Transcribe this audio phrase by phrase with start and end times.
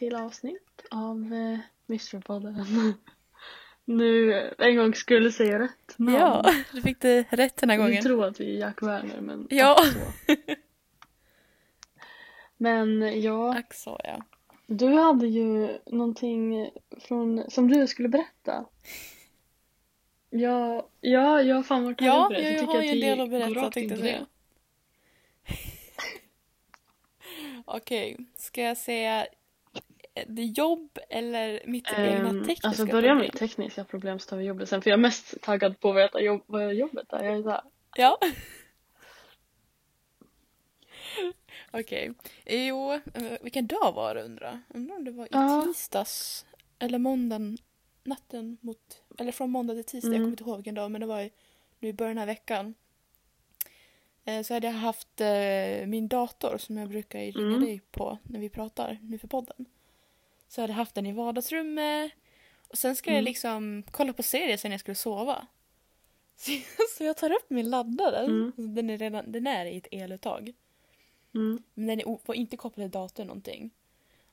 [0.00, 2.64] till avsnitt av eh, Mysterypodden.
[3.84, 6.14] nu en gång skulle säga rätt namn.
[6.14, 8.02] Ja, du fick det rätt den här Vi gången.
[8.02, 9.76] tror att vi är Jack Werner men Ja.
[12.56, 14.22] Men ja, Ack så ja.
[14.66, 16.70] du hade ju någonting
[17.00, 18.64] från, som du skulle berätta.
[20.30, 23.20] Ja, ja, jag har fan varit Ja, jag, jag tycker har ju en vi del
[23.20, 24.26] att berätta tänkte jag säga.
[27.64, 29.26] Okej, ska jag säga
[30.56, 33.48] jobb eller mitt egna Ehm, tekniska alltså börja med problem?
[33.48, 36.20] tekniska problem så tar vi jobbet sen för jag är mest taggad på att veta
[36.20, 37.24] jobb, vad jobbet är.
[37.24, 37.62] Jag är såhär,
[37.96, 38.18] Ja.
[41.70, 42.12] Okej.
[42.46, 43.00] Jo, eh,
[43.42, 45.64] vilken dag var det undrar Undrar om det var i Ja.
[45.66, 46.46] tisdags
[46.78, 47.58] eller måndagen,
[48.04, 50.22] natten mot, eller från måndag till tisdag, jag Mm.
[50.24, 51.30] kommer inte ihåg vilken dag men det var
[51.78, 52.74] nu i början av veckan.
[54.24, 57.60] Eh, Så hade jag haft eh, min dator som jag brukar ringa Mm.
[57.60, 59.66] dig på när vi pratar nu för podden.
[60.50, 62.12] Så jag hade haft den i vardagsrummet
[62.68, 63.24] och sen jag Mm.
[63.24, 65.46] liksom kolla på serier sen jag skulle sova.
[66.36, 66.52] Så,
[66.96, 68.52] så jag tar upp min laddare, Mm.
[68.56, 70.52] den är redan, den är i ett eluttag.
[71.34, 73.70] mm, Men den är var inte kopplad till datorn någonting.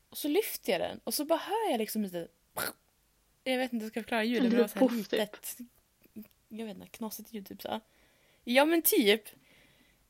[0.09, 2.27] Och så lyfter jag den och så bara hör jag liksom lite...
[3.43, 5.57] Jag vet inte hur jag ska förklara ljudet det var så här litet...
[6.49, 7.81] Jag vet inte, knasigt ljud typ så här.
[8.43, 9.23] Ja men typ.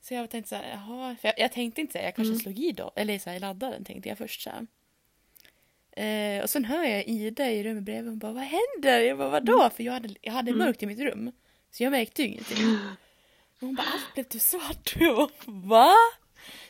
[0.00, 1.16] Så jag tänkte så här, jaha.
[1.20, 2.40] För jag, jag tänkte inte så här, jag kanske Mm.
[2.40, 2.92] slog i då.
[2.96, 4.66] Eller så här, i laddaren tänkte jag först så här.
[6.04, 9.00] Eh, och sen hör jag Ida i rummet bredvid och bara vad händer?
[9.00, 9.70] Jag bara vadå?
[9.76, 10.58] För jag hade, jag hade Mm.
[10.66, 11.32] mörkt i mitt rum.
[11.70, 12.56] Så jag märkte ju ingenting.
[12.56, 12.80] Och
[13.60, 14.94] hon bara allt blev typ svart.
[14.96, 15.94] Och jag bara, va?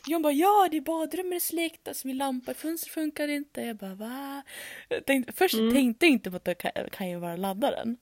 [0.07, 3.61] Jag bara ja det är badrummet är släckt, alltså min lampa, fönstret funkar inte.
[3.61, 4.41] Jag bara va?
[4.89, 5.73] Jag tänkte, först Mm.
[5.73, 7.97] tänkte jag inte på att det kan, kan ju vara laddaren.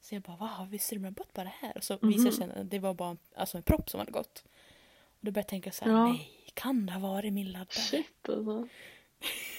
[0.00, 1.76] Så jag bara va har vi strömmat bort bara här?
[1.76, 4.12] Och så visade det sig att det var bara en, alltså en propp som hade
[4.12, 4.44] gått.
[5.04, 6.06] Och då började jag tänka så här, Ja.
[6.08, 7.66] nej kan det ha varit min laddare?
[7.70, 8.68] shit alltså.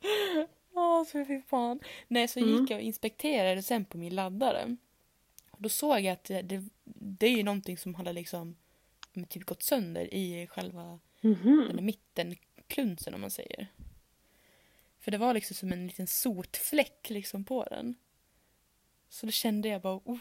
[0.74, 1.80] Åh, så fy fan.
[2.08, 2.50] Nej, så Mm.
[2.60, 4.76] gick jag och inspekterade sen på min laddare.
[5.58, 8.56] Då såg jag att det, det, är ju någonting som hade liksom
[9.28, 11.64] typ gått sönder i själva Mhm.
[11.66, 13.66] den där mitten, klunsen om man säger.
[14.98, 17.94] För det var liksom som en liten sotfläck liksom på den.
[19.08, 20.18] Så då kände jag bara, oh,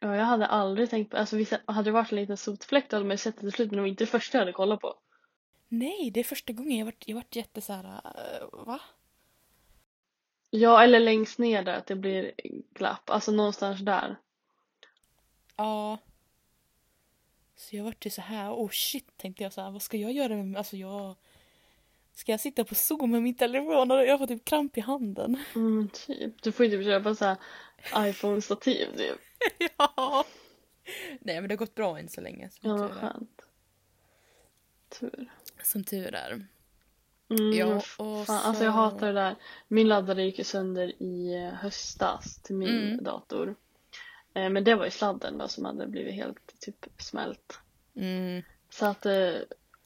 [0.00, 3.06] Ja, jag hade aldrig tänkt på, alltså hade det varit en liten sotfläck då hade
[3.06, 4.80] man ju sett det till slut men det var inte det första jag hade kollat
[4.80, 4.94] på.
[5.72, 8.80] Nej, det är första gången jag varit, jag varit jätte så här, äh, va?
[10.50, 12.32] Ja, eller längst ner där att det blir
[12.74, 14.16] glapp, alltså någonstans där.
[15.56, 15.98] Ja.
[17.56, 20.12] Så jag vart ju så här, oh shit tänkte jag så här, vad ska jag
[20.12, 21.16] göra med, alltså jag
[22.14, 25.38] Ska jag sitta på zoom med min telefon och jag får typ kramp i handen?
[25.54, 26.42] Mm, typ.
[26.42, 27.36] Du får ju typ köpa så här
[28.08, 29.18] iPhone-stativ typ.
[29.78, 30.24] ja.
[31.20, 32.50] Nej men det har gått bra än så länge.
[32.50, 33.42] Som, Ja, vad skönt.
[35.00, 35.30] Tur.
[35.64, 36.30] Som tur är.
[37.30, 39.36] Mm, Ja, och så- alltså jag hatar det där.
[39.68, 43.04] Min laddare gick ju sönder i eh, höstas till min Mm.
[43.04, 43.54] dator.
[44.34, 47.58] Eh, Men det var ju sladden då som hade blivit helt typ smält.
[47.96, 48.42] Mm.
[48.70, 49.32] Så att, eh,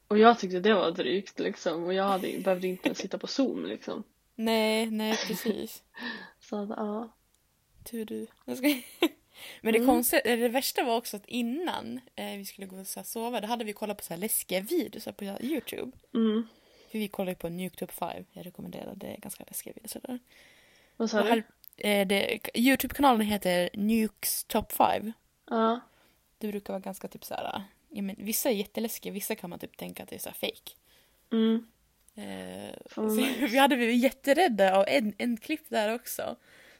[0.08, 3.26] och jag tyckte det var drygt liksom och jag hade, behövde inte ens sitta på
[3.26, 4.02] zoom liksom.
[4.34, 5.82] Nej, nej precis.
[6.40, 7.12] Så att ja.
[7.84, 8.26] Tur du.
[8.44, 8.66] Jag ska...
[9.60, 9.88] Men det Mm.
[9.88, 13.46] konstiga, eller det värsta var också att innan eh, vi skulle gå och sova, då
[13.46, 15.92] hade vi kollat på så här läskiga videos på Youtube.
[16.14, 16.46] Mm.
[16.90, 19.92] För vi kollade på Nuke Top 5, jag rekommenderar det, är ganska läskiga videos.
[19.92, 20.18] Sådär.
[20.96, 21.42] Vad sa du?
[21.76, 25.12] eh, Youtube-kanalen heter Nukes Top 5.
[25.50, 25.80] Ja.
[26.38, 29.76] Det brukar vara ganska typ såhär, ja, men, vissa är jätteläskiga, vissa kan man typ
[29.76, 30.72] tänka att det är så här fake.
[31.32, 31.66] Mm.
[32.14, 36.36] Eh, Fan, så vi hade blivit jätterädda av en, en klipp där också.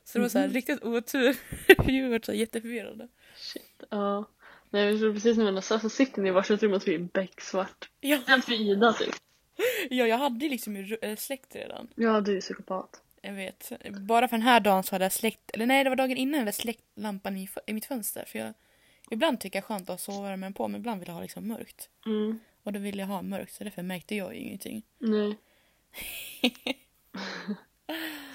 [0.06, 0.54] Så det var så här Mhm.
[0.54, 1.36] riktigt otur.
[1.86, 3.08] vi var så jätteförvirrade.
[3.36, 3.82] Shit.
[3.90, 4.24] Ja.
[4.70, 6.90] Nej, jag tror precis när vi så, så sitter ni i varsitt rum och så
[6.90, 7.90] är det becksvart.
[8.00, 9.14] Ja, En för Ida typ.
[9.90, 11.88] ja, jag hade liksom eh, släckt redan.
[11.94, 13.02] Ja, du är psykopat.
[13.22, 13.72] Jag vet.
[13.90, 16.32] Bara för den här dagen så hade jag släckt, eller nej det var dagen innan
[16.34, 18.24] jag hade släckt lampan i, i mitt fönster.
[18.26, 18.52] För jag,
[19.10, 21.48] ibland tycker jag är skönt att ha sovrummen på men ibland vill jag ha liksom
[21.48, 21.88] mörkt.
[22.06, 22.38] Mm.
[22.62, 24.82] Och då ville jag ha mörkt så därför märkte jag ju ingenting.
[24.98, 25.36] Nej.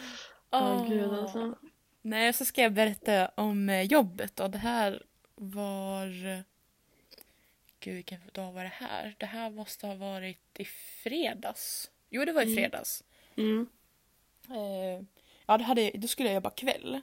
[0.51, 0.89] Åh.
[0.89, 1.56] gud alltså.
[2.01, 5.03] Nej, så ska jag berätta om eh, jobbet och det här
[5.36, 6.07] var...
[7.80, 9.15] Gud, vilken dag var det här?
[9.18, 10.65] Det här måste ha varit i
[11.03, 11.92] fredags.
[12.09, 12.56] Jo, det var i Mm.
[12.56, 13.03] fredags.
[13.36, 13.68] Mm.
[14.50, 15.06] Eh,
[15.45, 17.01] ja, det hade, då skulle jag jobba kväll.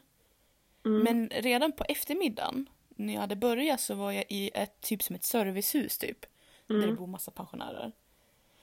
[0.84, 1.02] Mm.
[1.02, 5.16] Men redan på eftermiddagen, när jag hade börjat så var jag i ett typ som
[5.16, 6.26] ett servicehus typ.
[6.66, 6.96] Där det Mm.
[6.96, 7.92] bor massa pensionärer.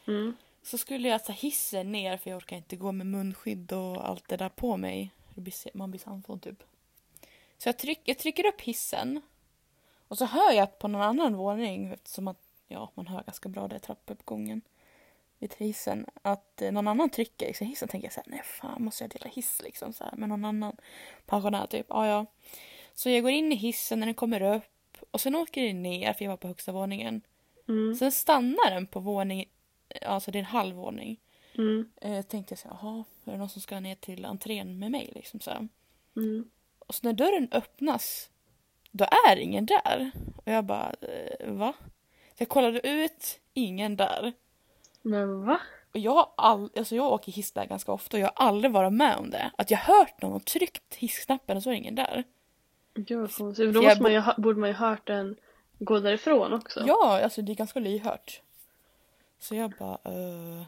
[0.08, 0.36] Mm.
[0.66, 4.28] Så skulle jag ta hissen ner för jag orkar inte gå med munskydd och allt
[4.28, 5.12] det där på mig.
[5.36, 6.64] Det Man blir sandfådd typ.
[7.58, 9.22] Så jag, tryck, jag trycker upp hissen.
[10.08, 13.50] Och så hör jag att på någon annan våning, eftersom att ja, man hör ganska
[13.50, 14.62] bra i trappuppgången
[15.40, 17.88] vid hissen, att eh, någon annan trycker liksom, hissen.
[17.88, 20.46] tänker jag så här, nej fan måste jag dela hiss liksom så här, med någon
[20.46, 20.78] annan
[21.26, 21.86] pensionär typ.
[21.90, 22.26] Ja, ja.
[22.94, 26.14] Så jag går in i hissen när den kommer upp och sen åker den ner
[26.14, 27.22] för jag var på högsta våningen.
[27.68, 27.96] Mm.
[27.96, 29.46] Sen stannar den på våning,
[30.02, 31.20] alltså det är en halv våning.
[31.58, 31.90] Mm.
[32.02, 34.92] Eh, tänkte jag så här, jaha, är det någon som ska ner till entrén med
[34.92, 35.68] mig liksom så här.
[36.16, 36.50] Mm.
[36.80, 38.30] Och så när dörren öppnas,
[38.92, 40.12] då är ingen där.
[40.36, 41.74] Och jag bara, eh, va?
[42.28, 44.34] Så jag kollade ut, ingen där.
[45.02, 45.60] Men va?
[45.94, 48.72] Och jag har all, alltså jag åker hiss där ganska ofta och jag har aldrig
[48.72, 49.52] varit med om det.
[49.58, 52.24] Att jag hört någon och tryckt hissknappen och så är ingen där.
[52.94, 53.74] Gud vad konstigt.
[53.74, 55.36] Då måste man ju, borde man ju hört den
[55.80, 56.84] gå därifrån också.
[56.88, 58.42] Ja, alltså det är ganska lyhört.
[59.48, 60.64] Så jag bara, eh,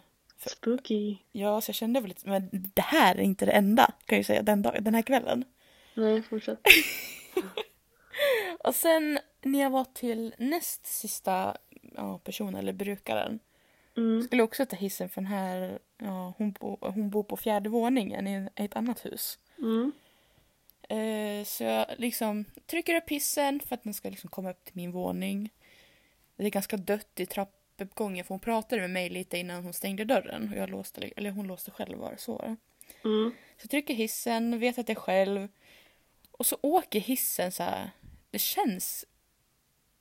[0.45, 1.17] Spooky.
[1.31, 4.17] ja, så jag kände väl lite, men det här är inte det enda, kan jag
[4.17, 5.45] ju säga, den, dag, den här kvällen.
[5.93, 6.59] Nej, fortsätt.
[8.63, 11.57] Och sen när jag var till näst sista
[11.95, 13.39] ja, personen eller brukaren
[13.97, 14.23] Mm.
[14.23, 18.27] skulle också ta hissen för den här, ja, hon, bo, hon bor på fjärde våningen
[18.27, 19.39] i ett annat hus.
[19.57, 19.91] Mm.
[20.89, 24.75] Eh, så jag liksom trycker upp hissen för att den ska liksom komma upp till
[24.75, 25.49] min våning.
[26.35, 27.25] Det är ganska dött i
[27.77, 30.49] trappuppgången för hon pratade med mig lite innan hon stängde dörren.
[30.51, 32.57] Och jag låste, eller hon låste själv var det så.
[33.03, 33.31] Mm.
[33.57, 35.47] Så jag trycker hissen, vet att jag är själv.
[36.31, 37.91] Och så åker hissen så här.
[38.31, 39.05] Det känns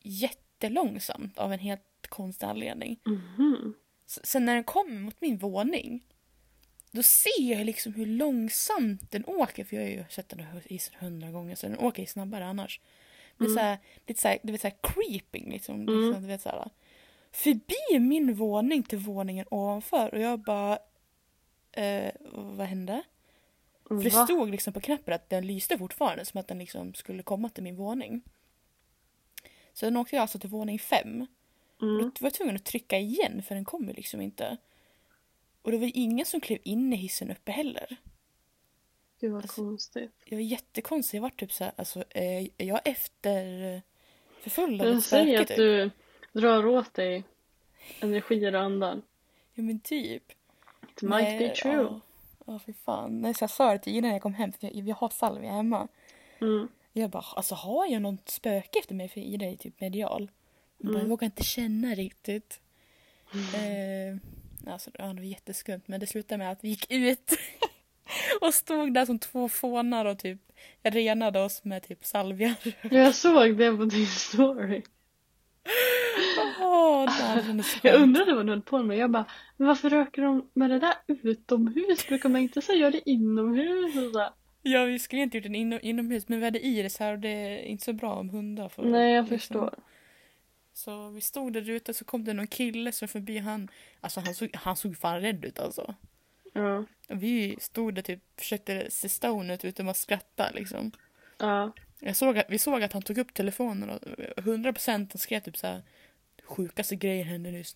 [0.01, 2.99] jättelångsamt av en helt konstig anledning.
[4.07, 6.05] S- Sen när den kommer mot min våning.
[6.91, 9.65] Då ser jag liksom hur långsamt den åker.
[9.65, 11.55] För jag har ju sett den hissen hundra gånger.
[11.55, 12.81] Så den åker ju snabbare annars.
[13.37, 13.57] Men Mm.
[13.59, 15.81] så här, lite så här, du vet så här creeping liksom.
[15.81, 16.01] Mm.
[16.07, 16.71] liksom du vet, så här,
[17.37, 20.15] förbi min våning till våningen ovanför.
[20.15, 20.79] Och jag bara...
[21.73, 23.03] Eh, vad hände?
[23.89, 27.23] För det stod liksom på knappen att den lyste fortfarande som att den liksom skulle
[27.23, 28.23] komma till min våning.
[29.73, 31.27] Så den åkte jag alltså till våning fem.
[31.83, 31.99] Mm.
[31.99, 34.57] Då var jag tvungen att trycka igen för den kom ju liksom inte.
[35.63, 37.97] Och det var ingen som klev in i hissen uppe heller.
[39.21, 40.13] Gud vad Alltså- konstigt.
[40.25, 41.19] Jag var jättekonstig.
[41.19, 43.83] Jag var typ så här, alltså, eh, är jag efter
[44.41, 45.57] förföljd av ett spöke säger att typ?
[45.57, 45.91] du
[46.37, 47.25] drar åt dig
[48.01, 49.03] energier och andan.
[49.55, 50.23] Ja men typ.
[50.93, 51.75] It might be true.
[51.75, 52.01] Ja,
[52.47, 53.21] ja fy fan.
[53.21, 55.53] Nej, så jag sa det till innan jag kom hem, för jag, vi har salvia
[55.53, 55.89] hemma.
[56.41, 56.69] Mm.
[56.93, 59.09] Jag bara, alltså har jag något spöke efter mig?
[59.09, 60.31] För Ida är typ medial.
[60.79, 61.01] Hon bara, Mm.
[61.03, 62.61] jag vågar inte känna riktigt.
[63.33, 64.17] Eh,
[64.73, 67.33] alltså, ja, det var jätteskumt men det slutade med att vi gick ut
[68.41, 70.39] och stod där som två fånar och typ
[70.83, 72.55] renade oss med typ salvia.
[72.91, 74.83] Jag såg det på din story.
[77.07, 78.97] Det Jag undrade vad du höll på med.
[78.99, 79.25] Jag bara,
[79.57, 82.09] men varför röker de med det där utomhus?
[82.09, 83.97] Brukar man inte säga det inomhus?
[83.97, 84.29] Och så.
[84.63, 87.29] Ja, vi skulle inte gjort den inom, inomhus men vi hade Iris här och det
[87.29, 89.75] är inte så bra om hundar får Nej, jag liksom- förstår.
[90.73, 93.69] Så vi stod där ute så kom det någon kille som förbi han,
[94.01, 95.95] alltså han såg, han såg fan rädd ut alltså.
[96.53, 96.77] Ja.
[97.09, 100.91] Och Vi stod där typ försökte se stone ut utan att skratta liksom.
[101.39, 101.73] Ja.
[102.01, 104.01] Jag såg att, vi såg att han tog upp telefonen och
[104.37, 105.83] 100% han skrev typ så här
[106.47, 107.75] sjukaste grejen hände nyss.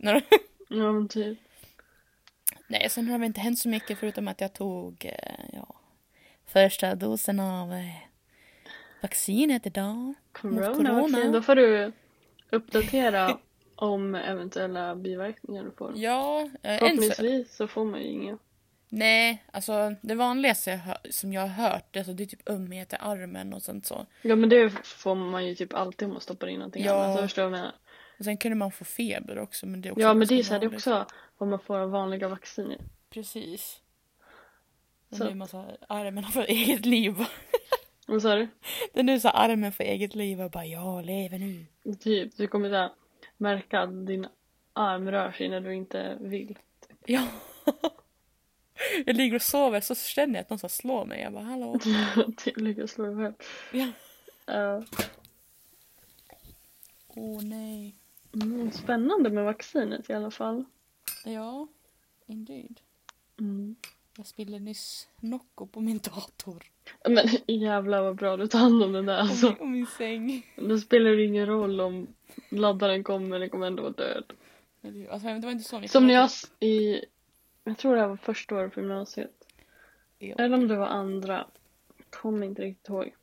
[0.68, 1.38] Ja, men typ.
[2.66, 5.74] Nej, sen har det inte hänt så mycket förutom att jag tog eh, ja,
[6.46, 7.94] första dosen av eh,
[9.02, 10.14] vaccinet idag.
[10.32, 11.02] Corona, corona.
[11.18, 11.32] okej.
[11.32, 11.92] Då får du
[12.50, 13.38] uppdatera
[13.74, 15.92] om eventuella biverkningar du får.
[15.96, 18.38] Ja, eh, Förhoppningsvis så får man ju inga.
[18.92, 22.92] Nej, alltså det vanligaste jag hör, som jag har hört alltså, det är typ ömhet
[22.92, 24.06] i armen och sånt så.
[24.22, 27.04] Ja men det får man ju typ alltid om man stoppar in någonting Ja.
[27.04, 27.16] annat.
[27.16, 27.74] Så förstår jag vad jag menar.
[28.20, 29.66] Och sen kunde man få feber också.
[29.66, 31.06] Men det är också Ja men det är så här, det är också
[31.38, 32.78] vad man får av vanliga vacciner.
[33.10, 33.80] Precis.
[35.08, 35.24] Men Så.
[35.24, 37.14] nu är man så här, armen har fått eget liv.
[38.06, 38.48] Vad sa du?
[38.92, 41.66] Det är nu så armen får eget liv och bara jag lever nu.
[42.00, 42.90] Typ, du kommer så här,
[43.36, 44.26] märka att din
[44.72, 46.58] arm rör sig när du inte vill.
[47.06, 47.26] Ja.
[49.06, 51.20] Jag ligger och sover så känner jag att någon här slår mig.
[51.22, 51.78] Jag bara hallå.
[52.36, 53.34] Typ lyckas slå dig själv.
[53.72, 53.92] Ja.
[54.46, 54.84] Ja.
[57.08, 57.99] Åh nej.
[58.34, 60.64] Mm, spännande med vaccinet i alla fall.
[61.24, 61.68] Ja,
[62.26, 62.80] indeed.
[63.40, 63.76] Mm.
[64.16, 66.62] Jag spillde nyss Nocco på min dator.
[67.08, 69.46] Men jävlar vad bra du tar hand om den där Och alltså.
[69.46, 70.46] min, och min säng.
[70.56, 72.06] Då spelar det ingen roll om
[72.48, 74.32] laddaren kommer, den kommer ändå vara död.
[75.10, 75.90] Alltså, det var inte så mycket.
[75.90, 77.04] Som när jag i,
[77.64, 79.46] jag tror det här var första året på gymnasiet.
[80.18, 80.34] Ja.
[80.38, 81.46] Eller om det var andra.
[82.10, 83.14] Kommer inte riktigt ihåg.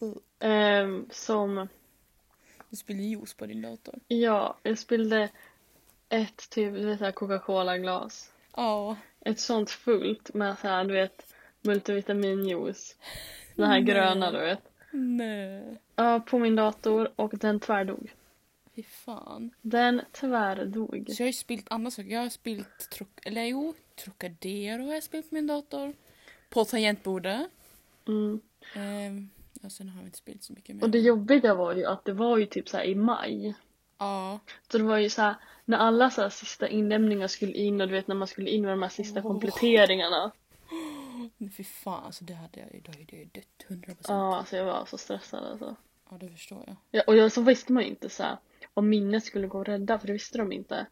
[0.00, 0.18] Mm.
[0.38, 1.68] Ehm, som,
[2.74, 3.94] Du spillde juice på din dator.
[4.08, 5.28] ja, jag spillde
[6.08, 6.74] ett typ,
[7.14, 8.32] Coca-Cola-glas.
[8.56, 8.96] Ja.
[9.20, 12.96] Ett sånt fullt med så här, du vet, multivitaminjuice.
[13.54, 13.82] Den här Nej.
[13.82, 14.60] gröna du vet.
[14.92, 15.76] Nej.
[15.96, 18.12] Ja, på min dator och den tvärdog.
[18.76, 19.50] Fy fan.
[19.60, 21.04] Den tvärdog.
[21.08, 22.10] Så jag har ju spelat andra saker.
[22.10, 25.92] Jag har spelat, Troc- eller jo, Trocadero har jag spelat på min dator.
[26.48, 27.46] På tangentbordet.
[28.08, 28.40] Mm.
[28.74, 29.30] Ehm,
[29.64, 30.82] och sen har vi inte spelat så mycket mer.
[30.84, 33.54] Och det jobbiga var ju att det var ju typ så här i maj.
[33.98, 34.40] Ja.
[34.70, 37.94] Så det var ju så här när alla så sista inlämningar skulle in och du
[37.94, 39.26] vet när man skulle in med de här sista Åh.
[39.26, 40.30] kompletteringarna.
[41.36, 43.96] Men Fy fan, alltså det hade jag, då hade jag ju dött 100%.
[44.08, 45.76] Ja, alltså jag var så stressad alltså.
[46.10, 46.76] ja, det förstår jag.
[46.90, 48.36] Ja, och jag, så visste man ju inte så här,
[48.74, 50.86] om minnet skulle gå att rädda för det visste de inte.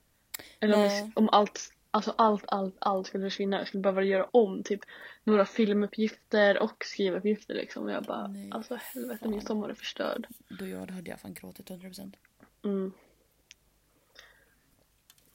[0.61, 3.59] Eller om, om allt, alltså allt, allt, allt skulle försvinna.
[3.59, 4.81] Jag skulle behöva göra om typ
[5.25, 7.85] några filmuppgifter och skrivuppgifter liksom.
[7.85, 9.31] Och jag bara, Nej, alltså helvete fan.
[9.31, 10.26] min sommar är förstörd.
[10.49, 12.12] Då jag, hade jag fan gråtit 100%.
[12.64, 12.93] Mm.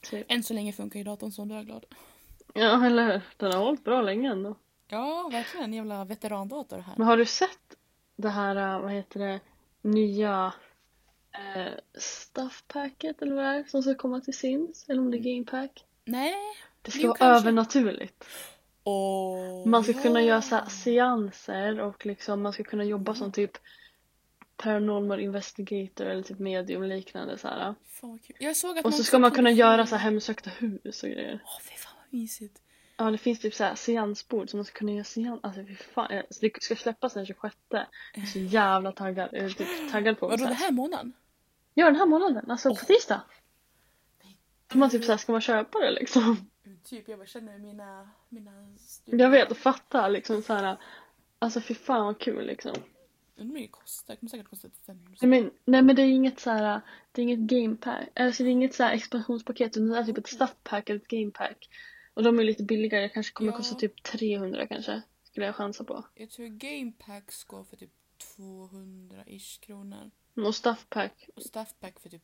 [0.01, 0.25] Typ.
[0.31, 1.85] Än så länge funkar ju datorn så då är jag glad.
[2.53, 3.21] Ja, eller hur?
[3.37, 4.55] Den har hållit bra länge ändå.
[4.87, 5.63] Ja, verkligen.
[5.65, 6.93] En jävla veterandator här.
[6.97, 7.75] Men har du sett
[8.15, 9.39] det här, äh, vad heter det,
[9.81, 10.53] nya
[11.31, 14.89] eh, stuffpacket eller vad det är som ska komma till Sims?
[14.89, 15.85] Eller om det är gamepack?
[16.05, 16.35] Nej.
[16.81, 17.41] Det ska vara kanske.
[17.49, 18.25] övernaturligt.
[18.89, 23.31] Åh, Man ska kunna göra så här seanser och liksom man ska kunna jobba som
[23.31, 23.51] typ
[24.57, 27.75] paranormal investigator eller typ medium liknande så här.
[27.87, 28.19] Fan.
[28.39, 31.39] Jag såg att Och så ska man kunna göra så här hemsökta hus och grejer.
[31.45, 32.61] Åh, fy fan vad mysigt.
[32.97, 35.39] Ja, det finns typ så här seansbord som man ska kunna göra seans.
[35.43, 36.07] Alltså fy fan.
[36.15, 37.55] jag- Så det ska släppas den 26.
[37.69, 37.81] Jag
[38.13, 39.29] är så jävla taggad.
[39.31, 40.65] Jag är typ taggad på Vadå så den här.
[40.65, 41.13] här månaden?
[41.73, 42.51] Ja, den här månaden.
[42.51, 42.79] Alltså Åh.
[42.79, 43.21] på tisdag.
[44.73, 46.49] Man typ såhär, ska man köpa det liksom?
[46.89, 48.09] Typ, jag bara känner mina...
[48.29, 48.75] mina
[49.05, 50.77] Jag vet och fatta liksom så här.
[51.39, 52.75] Alltså fy fan vad kul liksom.
[53.35, 54.13] Undrar hur det kostar.
[54.13, 56.81] Det kommer säkert kosta typ 500 Nej men, nej men det är inget så här.
[57.11, 58.07] Det är inget gamepack.
[58.15, 61.07] Alltså det är inget så här expansionspaket utan det är typ ett stuffpack eller ett
[61.07, 61.69] gamepack.
[62.13, 63.03] Och de är lite billigare.
[63.03, 63.57] Det kanske kommer Ja.
[63.57, 65.01] kosta typ 300 kanske.
[65.23, 66.03] Skulle jag chansa på.
[66.15, 67.91] Jag tror gamepacks går för typ
[68.37, 70.11] 200-ish kronor.
[70.35, 71.29] Och stuffpack.
[71.35, 72.23] Och staffpack för typ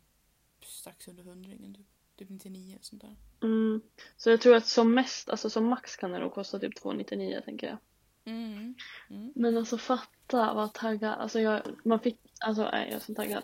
[0.63, 1.75] strax under hundringen.
[1.75, 3.15] Typ, typ 99 sånt där.
[3.41, 3.81] Mm.
[4.17, 7.41] Så jag tror att som mest, alltså som max kan det nog kosta typ 299
[7.45, 7.77] tänker jag.
[8.25, 8.75] Mm.
[9.09, 9.31] Mm.
[9.35, 11.13] Men alltså fatta vad taggad.
[11.13, 13.43] Alltså jag, man fick, alltså nej jag är så taggad.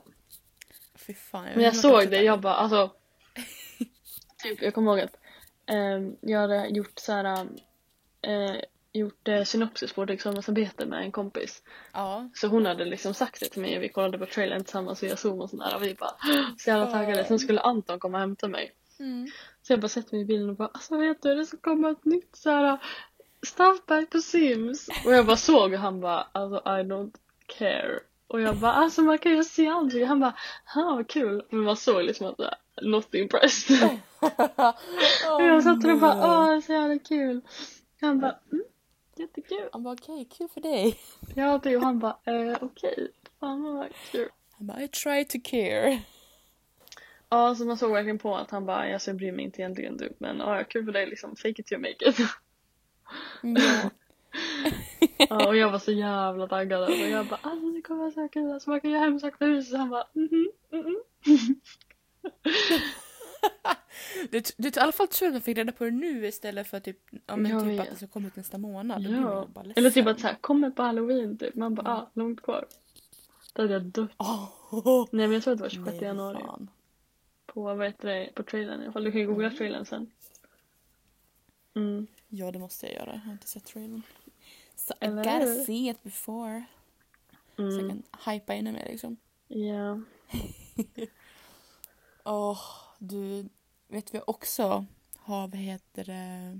[0.95, 1.45] Fy fan.
[1.55, 2.91] Men jag såg det, jag bara alltså.
[4.43, 5.17] typ, jag kommer ihåg att
[5.65, 7.47] ehm, jag hade gjort så här,
[8.21, 8.55] eh,
[8.93, 11.63] gjort eh, synopsis på ett examensarbete med en kompis.
[11.93, 12.29] Ja.
[12.34, 15.15] Så hon hade liksom sagt det till mig och vi kollade på trailern tillsammans via
[15.15, 16.15] zoom och sådär och vi bara
[16.58, 17.25] så jävla taggade.
[17.25, 18.75] Sen skulle Anton komma och hämta mig.
[19.00, 19.27] Mm.
[19.62, 21.89] Så jag bara sätter mig i bilen och bara alltså vet du det ska komma
[21.89, 22.79] ett nytt så här
[23.48, 24.89] stuffback på Sims.
[25.05, 27.13] Och jag bara såg och han bara alltså I don't
[27.46, 28.00] care.
[28.27, 30.05] Och jag bara alltså man kan ju se andra.
[30.05, 30.36] Han bara
[30.74, 31.46] ha vad kul.
[31.50, 33.84] Men man såg liksom att jag not impressed.
[35.36, 37.41] och jag satt och bara åh så jävla kul.
[38.01, 38.63] Han bara mm,
[39.19, 39.69] jättekul.
[39.71, 40.99] Han bara okej, kul för dig.
[41.35, 43.11] Ja det och han bara eh, okej.
[43.39, 44.29] Fan vad kul.
[44.57, 46.01] Han bara I try to care.
[47.29, 49.97] Ja så man såg verkligen på att han bara alltså jag bryr mig inte egentligen
[49.97, 52.17] du men ja kul för dig liksom fake it till make it.
[53.41, 53.89] Ja.
[55.17, 57.05] Ja, och jag var så jävla taggad alltså.
[57.05, 58.51] Jag bara alltså det kommer vara så kul.
[58.51, 59.73] Alltså man kan göra hemsökta hus.
[59.73, 60.95] Han bara mhm, mhm.
[64.31, 66.67] Det, det är i alla fall tur att jag fick reda på det nu istället
[66.67, 69.01] för typ, ja, men Jag typ att det ska komma ut nästa månad.
[69.01, 69.48] Ja.
[69.75, 71.55] Eller typ att såhär, kommer på halloween typ.
[71.55, 72.65] Man bara ah, långt kvar.
[73.53, 74.12] Då hade jag dött.
[74.17, 76.38] Åh, Nej men jag tror att det var 26 nej, januari.
[76.41, 76.69] fan.
[77.46, 79.03] På vad heter det, på trailern i alla fall.
[79.03, 79.58] Du kan ju googla Mm.
[79.58, 80.12] trailern sen.
[81.75, 82.08] Mm.
[82.27, 83.12] Ja, det måste jag göra.
[83.13, 84.01] Jag har inte sett trailern.
[84.75, 86.63] Så I Eller gotta see it before.
[87.55, 87.89] Så jag Mm.
[88.24, 89.17] kan hypa ännu mer liksom.
[89.48, 90.00] Ja.
[92.24, 92.60] Åh,
[93.00, 93.50] du.
[93.88, 96.60] Vet vi också har, vad heter det?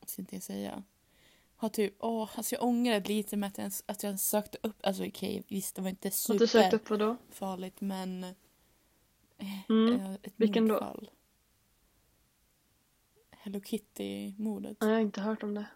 [0.00, 0.82] Vad ska inte jag säga?
[1.56, 4.76] Har typ, åh, alltså jag ångrar lite med att jag, ens, att jag sökte upp,
[4.86, 6.12] alltså okej, visst det var inte då?
[6.12, 8.26] superfarligt men
[9.68, 10.00] Mm.
[10.00, 10.74] eh, ett Vilken då?
[10.74, 11.10] mordfall.
[13.30, 14.76] Hello Kitty-mordet.
[14.80, 15.66] Jag har inte hört om det.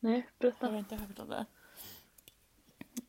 [0.00, 0.70] Nej, Har berätta.
[0.70, 1.46] du inte hört om det?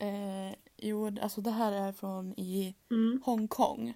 [0.05, 3.21] Eh, jo, alltså det här är från i Mm.
[3.25, 3.93] Hongkong.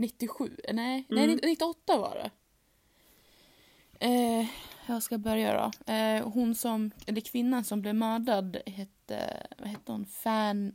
[0.00, 1.38] 97, eh, nej, nej Mm.
[1.42, 2.30] 98 var det.
[4.06, 4.46] Eh,
[4.86, 5.54] jag ska börja
[5.86, 5.92] då.
[5.92, 10.06] Eh, hon som, eller kvinnan som blev mördad hette, vad hette hon?
[10.06, 10.72] Fan,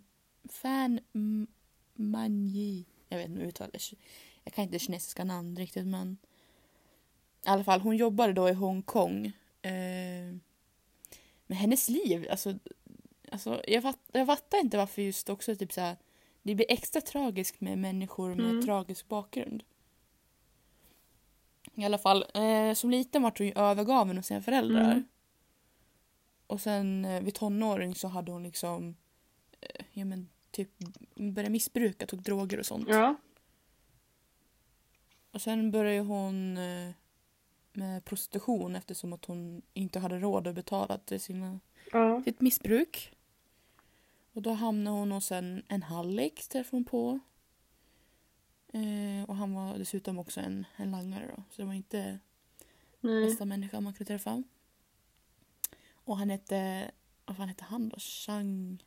[0.50, 1.00] Fan
[1.94, 2.86] Manji.
[3.10, 3.94] Jag vet inte hur uttalet
[4.44, 6.18] Jag kan inte kinesiska namn riktigt men.
[7.46, 9.26] I alla fall, hon jobbade då i Hongkong.
[9.62, 10.36] Eh,
[11.48, 12.60] men hennes liv, alltså,
[13.32, 15.96] alltså jag, fatt, jag fattar inte varför just också typ så här,
[16.46, 18.66] det blir extra tragiskt med människor med Mm.
[18.66, 19.64] tragisk bakgrund.
[21.76, 24.92] I alla fall, eh, som liten var hon ju övergaven av sina föräldrar.
[24.92, 25.04] Mm.
[26.48, 28.96] Och sen eh, vid tonåring så hade hon liksom
[29.62, 30.70] eh, ja men typ
[31.16, 32.88] började missbruka, tog droger och sånt.
[32.90, 33.16] Ja.
[35.32, 36.92] Och sen började hon eh,
[37.74, 41.60] med prostitution eftersom att hon inte hade råd att betala till sina,
[41.92, 42.22] Ja.
[42.24, 43.12] sitt missbruk.
[44.36, 47.20] Och då hamnade hon hos en, en hallick träffade hon på.
[48.68, 51.44] Eh, och han var dessutom också en, en langare då.
[51.50, 52.20] Så det var inte
[53.00, 53.26] Nej.
[53.26, 54.44] bästa människan man kunde träffa.
[55.94, 56.92] Och han hette,
[57.26, 57.98] vad fan hette han då?
[58.00, 58.84] Chang...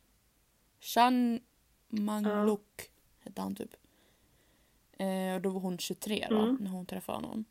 [0.79, 1.39] Chan
[1.87, 3.75] Mangluk hette han typ.
[4.91, 6.57] Eh, och då var hon 23 då, Mm.
[6.61, 7.45] när hon träffade honom.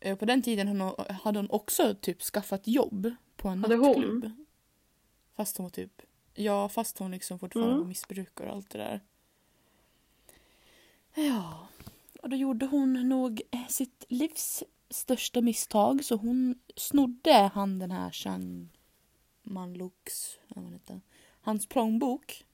[0.00, 3.76] Eh, på den tiden hade hon, hade hon också typ skaffat jobb på en Hade
[3.76, 3.86] hon?
[3.86, 4.30] nattklubb.
[5.36, 6.02] Fast hon var typ,
[6.34, 7.80] ja fast hon liksom fortfarande Mm.
[7.80, 9.00] var missbrukare och allt det där.
[11.14, 11.68] Ja,
[12.22, 17.90] och då gjorde hon nog eh, sitt livs största misstag så hon snodde han den
[17.90, 18.68] här Chang
[20.72, 21.00] heter,
[21.40, 22.44] hans plånbok.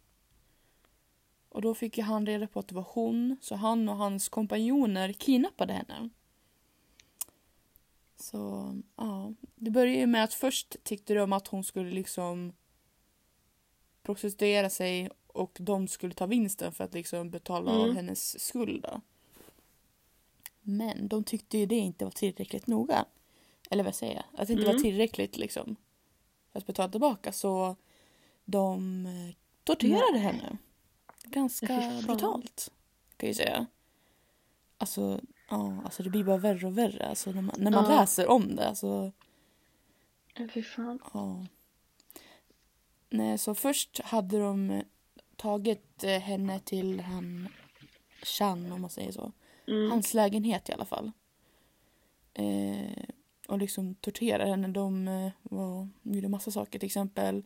[1.48, 4.28] Och då fick ju han reda på att det var hon så han och hans
[4.28, 6.08] kompanjoner kidnappade henne.
[8.16, 12.52] Så ja, det började ju med att först tyckte de att hon skulle liksom
[14.02, 17.96] prostituera sig och de skulle ta vinsten för att liksom betala av Mm.
[17.96, 18.82] hennes skuld.
[18.82, 19.00] då.
[20.62, 23.04] Men de tyckte ju det inte var tillräckligt noga.
[23.70, 24.24] Eller vad säger jag?
[24.40, 24.82] Att det inte var Mm.
[24.82, 25.76] tillräckligt liksom
[26.52, 27.76] för att betala tillbaka så
[28.44, 30.20] de eh, torterade Nej.
[30.20, 30.58] henne.
[31.24, 31.66] Ganska
[32.06, 32.70] brutalt
[33.16, 33.66] kan jag ju säga.
[34.78, 38.00] Alltså, ja, alltså det blir bara värre och värre alltså när man, när man Ja.
[38.00, 38.68] läser om det.
[38.68, 39.12] Alltså,
[40.54, 40.98] Fy fan.
[41.14, 41.46] Ja.
[43.10, 44.82] Nej, så först hade de eh,
[45.36, 47.48] tagit eh, henne till han
[48.22, 49.32] Chan om man säger så.
[49.66, 49.90] Mm.
[49.90, 51.10] Hans lägenhet i alla fall.
[52.34, 53.04] Eh,
[53.48, 54.68] och liksom torterade henne.
[54.68, 56.78] De eh, var, gjorde massa saker.
[56.78, 57.42] Till exempel.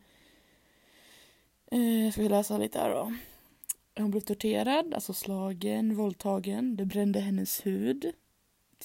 [1.71, 3.13] Eh, jag ska läsa lite här då.
[3.97, 6.75] Hon blev torterad, alltså slagen, våldtagen.
[6.75, 8.11] Det brände hennes hud.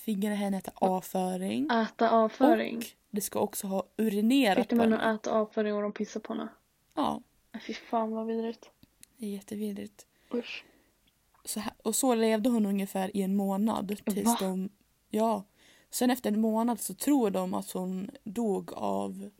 [0.04, 1.68] Tvingade henne att äta avföring.
[1.70, 2.76] Äta avföring.
[2.76, 5.10] Och det ska också ha urinerat Fick de på henne henne.
[5.10, 6.48] att äta avföring och de pissade på henne?
[6.94, 7.22] Ja,
[7.52, 8.70] Nej, Fy fan vad vidrigt.
[9.16, 10.06] det är jättevidrigt.
[10.34, 10.64] Usch.
[11.44, 14.00] Så här, och så levde hon ungefär i en månad.
[14.04, 14.36] Tills Va?
[14.40, 14.68] de,
[15.08, 15.44] ja.
[15.90, 19.30] Sen efter en månad så tror de att hon dog av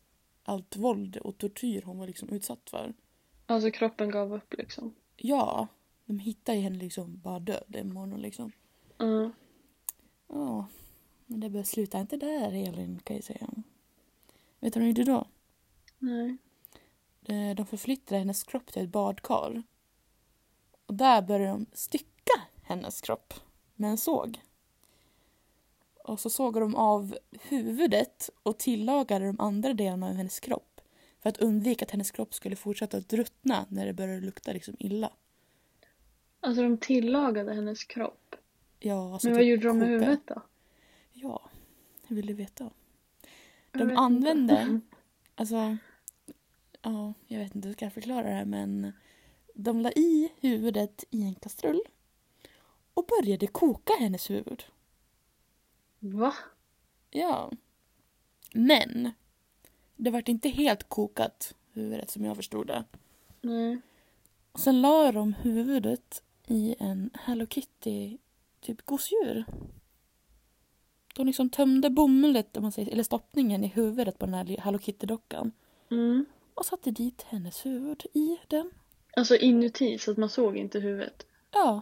[0.42, 2.94] allt våld och tortyr hon var liksom utsatt för.
[3.46, 4.94] Alltså kroppen gav upp liksom.
[5.16, 5.68] Ja,
[6.06, 8.52] de hittade henne liksom bara död en månad liksom.
[8.98, 9.32] Mm.
[10.28, 10.66] Ja,
[11.26, 13.48] men det slutar inte där Elin kan jag säga.
[14.60, 15.24] Vet du vad de gjorde då?
[15.98, 16.36] Nej.
[17.28, 19.62] Eh, De förflyttade hennes kropp till ett badkar.
[20.86, 23.34] Och där började de stycka hennes kropp
[23.74, 24.40] med en såg.
[26.04, 30.80] Och så sågade de av huvudet och tillagade de andra delarna av hennes kropp.
[31.20, 34.74] För att undvika att hennes kropp skulle fortsätta att ruttna när det började lukta liksom
[34.78, 35.12] illa.
[36.40, 38.36] Alltså de tillagade hennes kropp.
[38.78, 40.42] Ja, alltså Men vad typ gjorde de med koka- huvudet då?
[41.12, 41.42] Ja,
[42.06, 42.70] hur vill du veta?
[43.70, 44.96] De använde, inte.
[45.34, 45.76] alltså,
[46.82, 48.92] ja, jag vet inte hur ska jag förklara det här men
[49.54, 51.80] de la i huvudet i en kastrull
[52.94, 54.64] och började koka hennes huvud.
[55.98, 56.34] Va?
[57.10, 57.50] Ja.
[58.52, 59.12] Men
[59.96, 62.84] det vart inte helt kokat, huvudet som jag förstod det.
[63.40, 63.80] Nej.
[64.54, 68.18] Sen la de huvudet i en Hello Kitty
[68.60, 69.44] typ gosedjur.
[71.14, 74.78] De liksom tömde bomullet, om man säger, eller stoppningen i huvudet på den här Hello
[74.78, 75.52] Kitty-dockan.
[75.90, 76.26] Mm.
[76.60, 78.70] Och satte dit hennes huvud i den.
[79.16, 81.26] Alltså inuti så att man såg inte huvudet.
[81.50, 81.80] Ja,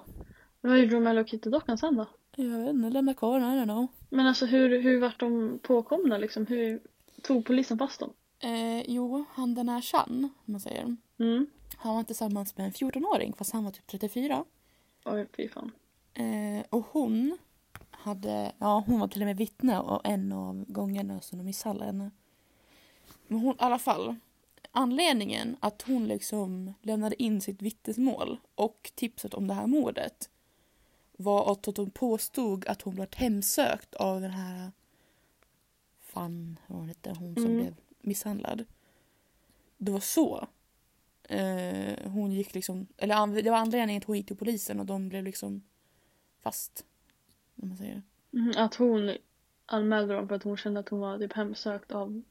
[0.60, 2.06] Men vad gjorde de med Hello Kitty-dockan sen då?
[2.36, 3.86] jag vet inte, lämna kvar den, I don't know.
[4.08, 6.46] Men alltså hur, hur vart de påkomna liksom?
[6.46, 6.80] Hur
[7.22, 8.12] tog polisen fast dem?
[8.40, 10.96] Eh, jo, han den här Chan, om man säger.
[11.18, 11.46] Mm.
[11.76, 14.44] Han var tillsammans med en 14-åring fast han var typ 34.
[15.04, 15.72] Oj, fy fan.
[16.14, 17.38] Eh, och hon
[17.90, 21.90] hade, ja hon var till och med vittne och en av gångerna som de misshandlade
[21.90, 22.10] henne.
[23.26, 24.16] Men hon, i alla fall.
[24.78, 30.30] Anledningen att hon liksom lämnade in sitt vittnesmål och tipset om det här mordet
[31.16, 34.72] var att hon påstod att hon blev hemsökt av den här
[36.00, 37.56] Fan, vad hon hette, hon som Mm.
[37.56, 38.64] blev misshandlad.
[39.76, 40.48] Det var så.
[41.22, 45.08] Eh, hon gick liksom, eller det var anledningen att hon gick till polisen och de
[45.08, 45.62] blev liksom
[46.40, 46.84] fast.
[47.62, 48.02] Om man säger.
[48.32, 49.16] Mm, att hon
[49.66, 52.22] anmälde dem för att hon kände att hon var typ hemsökt av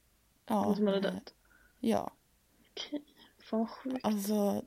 [0.48, 1.34] Ja, någon som hade dött.
[1.80, 2.12] Ja,
[2.78, 3.04] Okej.
[3.44, 4.06] Fan vad sjukt.
[4.06, 4.66] alltså,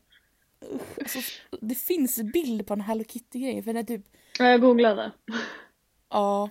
[1.00, 1.18] alltså.
[1.60, 4.04] Det finns bild på en Hello Kitty-grej för det är typ,
[4.38, 5.12] Ja, Jag googlade.
[6.08, 6.50] ja,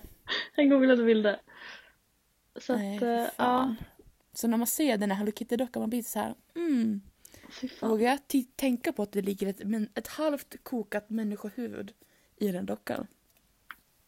[0.56, 1.40] Jag googlade bilder.
[2.56, 3.28] Så nej, att, eh, ja.
[3.36, 3.76] fan.
[4.32, 7.00] Så när man ser den här Hello Kitty-dockan man blir så här, mm.
[7.80, 11.92] Vågar jag t- tänka på att det ligger ett, men, ett halvt kokat människohuvud
[12.36, 13.06] i den dockan?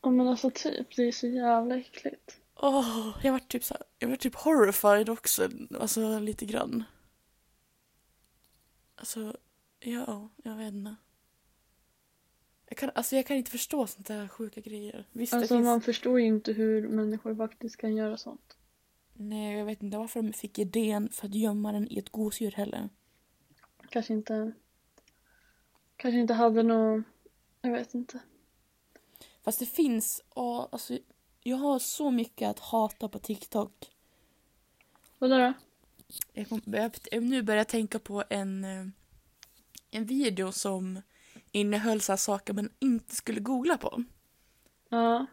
[0.02, 2.36] Ja men alltså typ, det är så jävla äckligt.
[2.56, 5.48] Åh, jag var typ så här, jag var typ horrified också,
[5.80, 6.84] alltså lite grann.
[8.94, 9.36] Alltså,
[9.80, 10.96] ja, jag vet inte.
[12.66, 15.08] Jag kan, alltså jag kan inte förstå sånt där sjuka grejer.
[15.12, 15.64] Visst, Alltså finns...
[15.64, 18.56] man förstår ju inte hur människor faktiskt kan göra sånt.
[19.12, 22.52] Nej, jag vet inte varför de fick idén för att gömma den i ett gosedjur
[22.52, 22.88] heller.
[23.88, 24.52] Kanske inte...
[25.96, 27.04] Kanske inte hade något...
[27.60, 28.20] Jag vet inte.
[29.42, 30.98] Fast det finns, åh, alltså
[31.42, 33.90] jag har så mycket att hata på TikTok.
[35.18, 35.52] Vadå då?
[36.32, 38.86] Jag kom, jag, nu börjar jag tänka på en, eh,
[39.90, 41.02] en video som
[41.52, 44.04] innehöll så saker man inte skulle googla på.
[44.88, 45.26] Ja.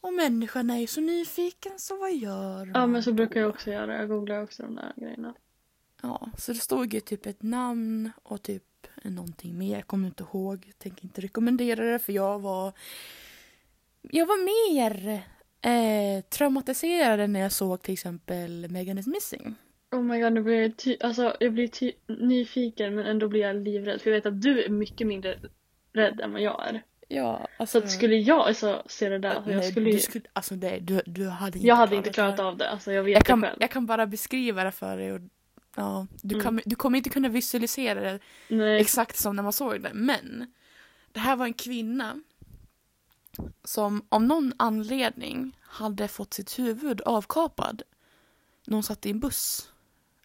[0.00, 3.50] Och människan är ju så nyfiken, så vad gör Ja man men så brukar jag
[3.50, 3.96] också göra.
[3.96, 5.34] Jag googlar också de där grejerna.
[6.02, 9.76] Ja, så det stod ju typ ett namn och typ någonting mer.
[9.76, 10.64] Jag kommer inte ihåg.
[10.66, 12.72] Jag tänker inte rekommendera det för jag var...
[14.02, 15.22] Jag var mer
[15.60, 19.54] eh, traumatiserad när jag såg till exempel Megan is missing.
[19.92, 23.40] Oh my god, nu blir jag, ty- alltså, jag blir ty- nyfiken men ändå blir
[23.40, 24.00] jag livrädd.
[24.00, 25.38] För jag vet att du är mycket mindre
[25.92, 26.82] rädd än vad jag är.
[27.08, 27.78] Ja, Så alltså...
[27.78, 29.96] att skulle jag alltså, se det där, alltså, jag nej, skulle ju...
[29.96, 32.92] du skulle, alltså det, du, du hade inte Jag hade inte klarat av det, alltså
[32.92, 33.56] jag vet jag kan, det själv.
[33.60, 35.20] jag kan bara beskriva det för dig och
[35.76, 36.44] ja, du, Mm.
[36.44, 38.80] kan, du kommer inte kunna visualisera det Nej.
[38.80, 39.90] exakt som när man såg det.
[39.94, 40.52] Men
[41.12, 42.20] det här var en kvinna
[43.64, 47.82] som av någon anledning hade fått sitt huvud avkapad
[48.66, 49.71] när hon satt i en buss.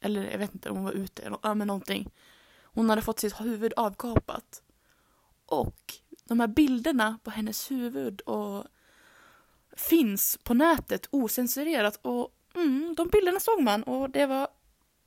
[0.08, 2.12] Eller jag vet inte om hon var ute, eller men någonting.
[2.64, 4.64] Hon hade fått sitt huvud avkapat.
[5.46, 5.94] Och
[6.24, 8.66] de här bilderna på hennes huvud och
[9.78, 14.48] finns på nätet osensurerat och mm, de bilderna såg man och det var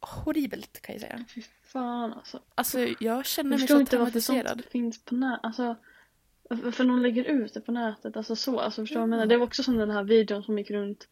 [0.01, 1.25] horribelt kan jag säga.
[1.35, 2.41] Fy fan alltså.
[2.55, 4.61] Alltså jag känner Jag mig så inte varför traumatiserad.
[4.61, 5.45] sånt finns på nätet.
[5.45, 5.77] Alltså,
[6.51, 8.17] varför någon lägger ut det på nätet.
[8.17, 8.61] Alltså så.
[8.61, 9.27] Alltså, förstår du vad jag menar?
[9.27, 11.09] Det var också som den här videon som gick runt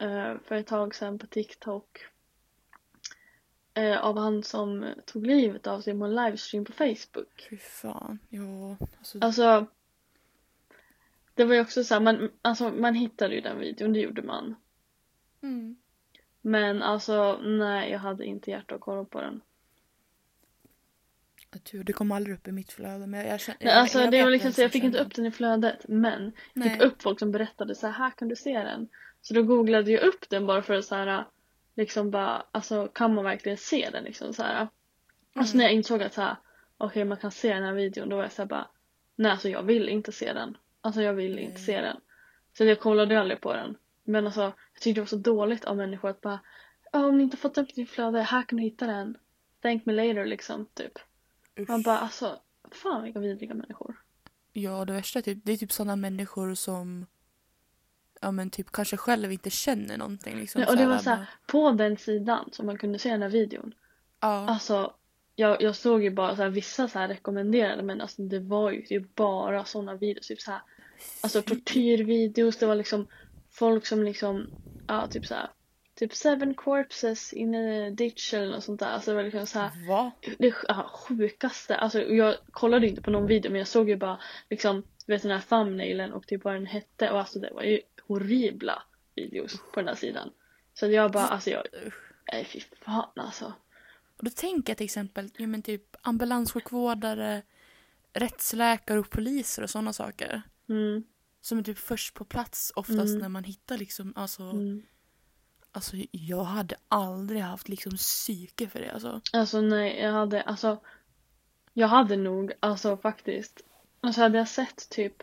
[0.00, 1.98] eh, för ett tag sedan på TikTok.
[3.74, 7.48] Eh, av han som tog livet av sig på en livestream på Facebook.
[7.50, 8.76] Fy fan, ja.
[8.98, 9.66] Alltså, Alltså.
[11.34, 14.22] Det var ju också så här, man, alltså, man hittade ju den videon, det gjorde
[14.22, 14.54] man.
[15.42, 15.76] mm.
[16.42, 19.40] Men alltså nej, jag hade inte hjärta att kolla på den.
[21.52, 23.58] Jag tror det kom aldrig upp i mitt flöde men jag känner...
[23.60, 26.32] Nej, alltså det vet var liksom så, jag fick inte upp den i flödet men
[26.54, 28.88] jag fick upp folk som berättade så här, här kan du se den.
[29.20, 31.24] Så då googlade jag upp den bara för att så här,
[31.74, 34.68] liksom bara, alltså kan man verkligen se den liksom så här.
[35.34, 35.58] Alltså Mm.
[35.58, 36.36] när jag insåg att så här,
[36.78, 38.68] okej man kan se den här videon då var jag så här bara,
[39.16, 40.56] nej alltså jag vill inte se den.
[40.80, 41.62] Alltså jag vill inte Nej.
[41.66, 41.96] se den.
[42.58, 43.76] Så jag kollade aldrig på den.
[44.04, 46.40] Men alltså jag tyckte det var så dåligt av människor att bara,
[46.92, 49.16] "Ja, om ni inte fått upp ditt flöde, här kan du hitta den.
[49.62, 50.92] Thank me later liksom, typ.
[51.58, 51.68] Usch.
[51.68, 53.96] Man bara alltså, fan vilka vidriga människor.
[54.52, 57.06] Ja, det värsta är typ, det är typ sådana människor som
[58.20, 60.60] ja men typ kanske själv inte känner någonting liksom.
[60.62, 63.22] Ja, och det var bara- så här, på den sidan som man kunde se den
[63.22, 63.74] här videon.
[64.20, 64.48] Ja.
[64.48, 64.94] Alltså,
[65.36, 68.70] jag, jag såg ju bara så här, vissa så här rekommenderade men alltså det var
[68.70, 70.26] ju typ bara sådana videos.
[70.26, 70.60] Typ så här,
[71.20, 73.06] alltså tortyrvideos, det var liksom
[73.50, 74.46] folk som liksom,
[74.88, 75.50] ja typ så här,
[75.94, 78.86] typ seven corpses in a ditch eller något sånt där.
[78.86, 80.10] Alltså det var liksom så här, Va?
[80.38, 81.76] det ja, sjukaste.
[81.76, 84.18] Alltså jag kollade inte på någon video men jag såg ju bara
[84.50, 87.62] liksom, du vet den här thumbnailen och typ vad den hette och alltså det var
[87.62, 87.80] ju
[88.14, 88.82] horribla
[89.14, 90.30] videos på den här sidan.
[90.74, 91.62] Så jag bara, alltså jag,
[92.32, 93.52] nej fy fan alltså.
[94.16, 97.42] Och då tänker jag till exempel, ja men typ ambulanssjukvårdare,
[98.12, 100.42] rättsläkare och poliser och sådana saker.
[100.68, 101.04] Mm,
[101.40, 103.18] Som är typ först på plats oftast Mm.
[103.18, 104.82] när man hittar liksom, alltså, mm.
[105.72, 109.20] alltså jag hade aldrig haft liksom psyke för det alltså.
[109.32, 110.80] Alltså nej, jag hade, alltså
[111.72, 113.60] jag hade nog, alltså faktiskt,
[114.00, 115.22] alltså hade jag sett typ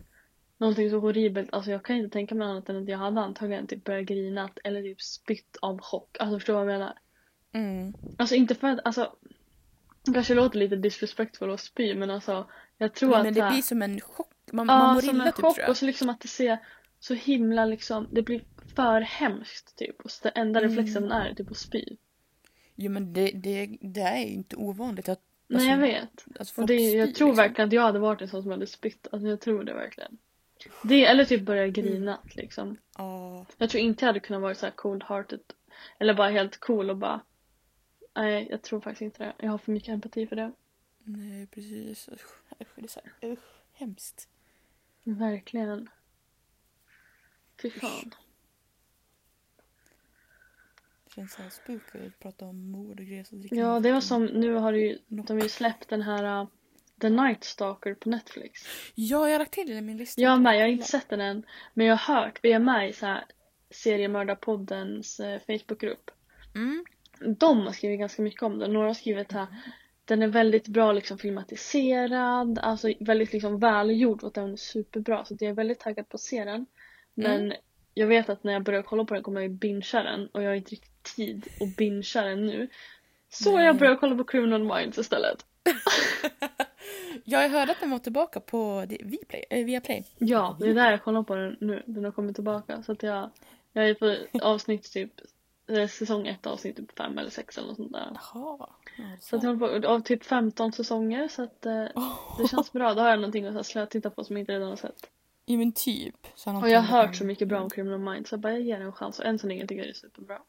[0.57, 3.67] någonting så horribelt, alltså jag kan inte tänka mig annat än att jag hade antagligen
[3.67, 6.17] typ börjat grina eller typ spytt av chock.
[6.19, 6.97] Alltså förstår du vad jag menar?
[7.51, 7.93] Mm.
[8.17, 9.15] Alltså inte för att, alltså
[10.13, 13.51] kanske låter lite disrespectful att spy men alltså jag tror Men, att men det här-
[13.51, 15.69] blir som en chock, man, Ja, man mår illa typ chock tror jag.
[15.69, 16.57] och så liksom att det ser
[16.99, 18.43] så himla liksom, det blir
[18.75, 20.01] för hemskt typ.
[20.01, 20.71] Och så det enda Mm.
[20.71, 21.83] reflexen är typ att spy.
[22.75, 26.25] Jo men det, det, det är ju inte ovanligt att Nej jag vet.
[26.39, 27.35] Alltså, Och det, jag spyr, tror liksom.
[27.43, 29.07] verkligen att jag hade varit en sån som hade spytt.
[29.11, 30.17] Alltså jag tror det verkligen.
[30.83, 32.77] Det, eller typ börja grina liksom.
[32.97, 35.39] Ja, Jag tror inte jag hade kunnat vara så här cold hearted.
[35.99, 37.21] Eller bara helt cool och bara.
[38.15, 39.33] Nej jag tror faktiskt inte det.
[39.37, 40.51] Jag har för mycket empati för det.
[41.03, 42.09] nej precis.
[42.09, 42.21] Usch,
[42.61, 43.39] usch, det är så här, usch,
[43.73, 44.29] hemskt.
[45.03, 45.89] Verkligen.
[47.61, 48.13] Fy fan.
[51.17, 53.23] verkligen så här spooky att prata om mord och grejer.
[53.23, 55.27] Så Ja, det var som, nu har det Nock.
[55.27, 56.47] de har ju släppt den här uh,
[57.01, 58.61] The Night Stalker på Netflix.
[58.95, 60.21] Ja, jag har lagt till den i min lista.
[60.21, 61.43] Jag med, jag har inte sett den än.
[61.73, 63.25] Men jag har hört, vi är med i så här
[63.69, 66.11] seriemördarpoddens eh, Facebookgrupp.
[66.55, 66.85] Mm.
[67.37, 68.73] De har skrivit ganska mycket om den.
[68.73, 69.47] Några har skrivit här
[70.07, 75.37] den är väldigt bra liksom filmatiserad, alltså väldigt liksom välgjord och den är superbra så
[75.39, 76.65] jag är väldigt taggad på att se den.
[77.13, 77.57] Men Mm.
[77.93, 80.49] jag vet att när jag börjar kolla på den kommer jag bingea den och jag
[80.49, 82.69] har inte riktigt tid att bingea den nu.
[83.29, 83.65] Så Nej.
[83.65, 85.45] jag börjar kolla på Criminal Minds istället.
[87.25, 89.43] Ja, jag hörde att den var tillbaka på Viaplay.
[89.49, 90.05] Äh, Viaplay.
[90.17, 91.83] Ja, det är där jag kollar på den nu.
[91.85, 93.29] Den har kommit tillbaka så att jag,
[93.73, 94.15] jag är på
[94.47, 95.11] avsnitt typ
[95.67, 98.07] eh, säsong ett avsnitt typ fem eller sex eller något sånt där.
[98.33, 98.57] Jaha.
[98.97, 101.85] Ja, Så att jag håller på av typ 15 säsonger så att eh,
[102.37, 102.93] det känns bra.
[102.93, 104.75] Då har jag någonting att så här slö titta på som jag inte redan har
[104.75, 105.09] sett.
[105.45, 106.27] Ja men typ.
[106.61, 108.77] Och jag har hört så mycket bra om Criminal Minds så jag bara jag ger
[108.77, 110.39] den en chans och än så länge tycker jag det är superbra.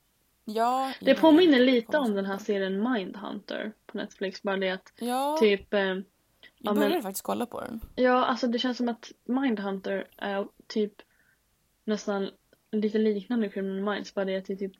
[0.44, 0.92] Ja.
[1.00, 5.37] Det jag- påminner lite om den här serien Mindhunter på Netflix bara det att Ja.
[5.40, 5.94] typ eh,
[6.58, 7.80] jag ja, började men- faktiskt kolla på den.
[7.96, 10.92] Ja, alltså det känns som att Mindhunter är typ
[11.84, 12.30] nästan
[12.70, 14.72] lite liknande Criminal Minds bara det att det är typ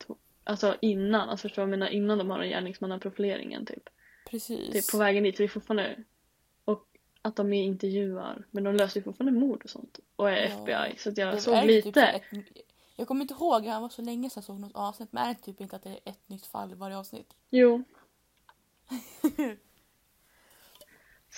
[0.45, 1.87] Alltså innan, alltså förstår jag menar?
[1.89, 3.89] Innan de har den gärningsmannaprofileringen typ.
[4.31, 4.73] Precis.
[4.73, 6.05] Typ på vägen dit, för det är fortfarande
[6.65, 6.87] och
[7.23, 10.49] att de är intervjuar men de löser ju fortfarande mord och sånt och är Ja.
[10.63, 11.93] FBI så att jag Det såg är lite.
[11.93, 12.65] Typ ett,
[12.97, 15.13] jag kommer inte ihåg, det var så länge sedan jag såg något avsnitt.
[15.13, 17.35] Men är det typ inte att det är ett nytt fall i varje avsnitt?
[17.51, 17.85] Jo.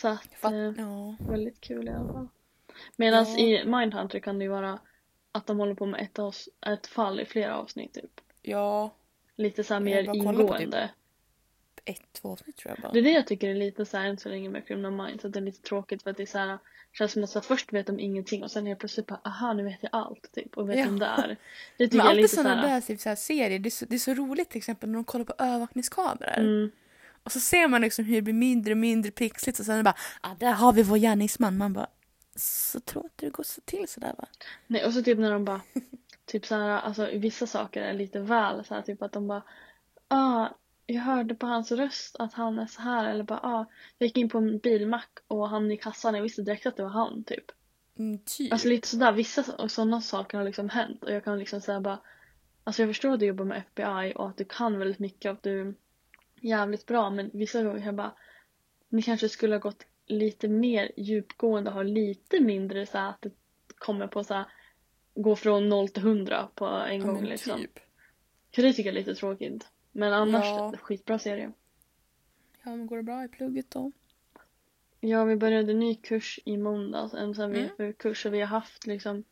[0.00, 1.16] så att, Fatt, eh, ja.
[1.28, 2.28] väldigt kul i alla fall.
[2.96, 3.38] Medan Ja.
[3.38, 4.78] i Mindhunter kan det ju vara
[5.32, 8.20] att de håller på med ett, avs- ett fall i flera avsnitt typ.
[8.42, 8.90] Ja.
[9.36, 10.90] Lite så här Jag mer typ ingående.
[11.84, 12.92] Ett, två avsnitt tror jag bara.
[12.92, 15.24] Det är det jag tycker är lite så här än så länge med Criminal Minds.
[15.24, 16.58] Att det är lite tråkigt för att det är så här
[16.92, 19.64] känns som att så först vet de ingenting och sen helt plötsligt bara aha nu
[19.64, 20.84] vet jag allt typ och vet Ja.
[20.84, 21.36] vem det är.
[21.76, 22.68] Det tycker Men jag är alltid lite så sådana här.
[22.74, 24.94] där, typ, så här serier, det är, så, det är så roligt till exempel när
[24.94, 26.38] de kollar på övervakningskameror.
[26.38, 26.70] Mm,
[27.22, 29.94] Och så ser man liksom hur det blir mindre och mindre pixligt och sen bara
[30.20, 31.56] ah, där har vi vår gärningsman.
[31.56, 31.86] Man bara
[32.36, 34.26] så tror inte det går så till sådär va?
[34.66, 35.60] nej och så typ när de bara
[36.26, 39.42] typ så här alltså vissa saker är lite väl så här typ att de bara
[40.08, 40.48] ah
[40.86, 43.66] jag hörde på hans röst att han är så här eller bara ah
[43.98, 46.82] jag gick in på en bilmack och han i kassan jag visste direkt att det
[46.82, 47.44] var han typ.
[47.98, 48.52] Mm, typ.
[48.52, 51.98] Alltså lite sådär, vissa sådana saker har liksom hänt och jag kan liksom säga bara
[52.64, 55.36] Alltså jag förstår att du jobbar med FBI och att du kan väldigt mycket och
[55.36, 55.74] att du
[56.40, 58.12] jävligt bra men vissa gånger jag bara
[58.88, 63.30] Ni kanske skulle ha gått lite mer djupgående och ha lite mindre så att det
[63.78, 64.44] kommer på så här
[65.14, 67.60] Gå från 0 till 100 på en ja, gång liksom.
[67.60, 67.78] typ.
[68.54, 69.68] För det tycker jag är lite tråkigt.
[69.92, 70.74] Men annars, Ja.
[70.80, 71.52] skitbra serie.
[72.62, 73.92] Ja men går det bra i plugget då?
[75.00, 77.62] Ja, vi började en ny kurs i måndags, en sån Mm.
[77.62, 79.24] VFU-kurs och vi har haft liksom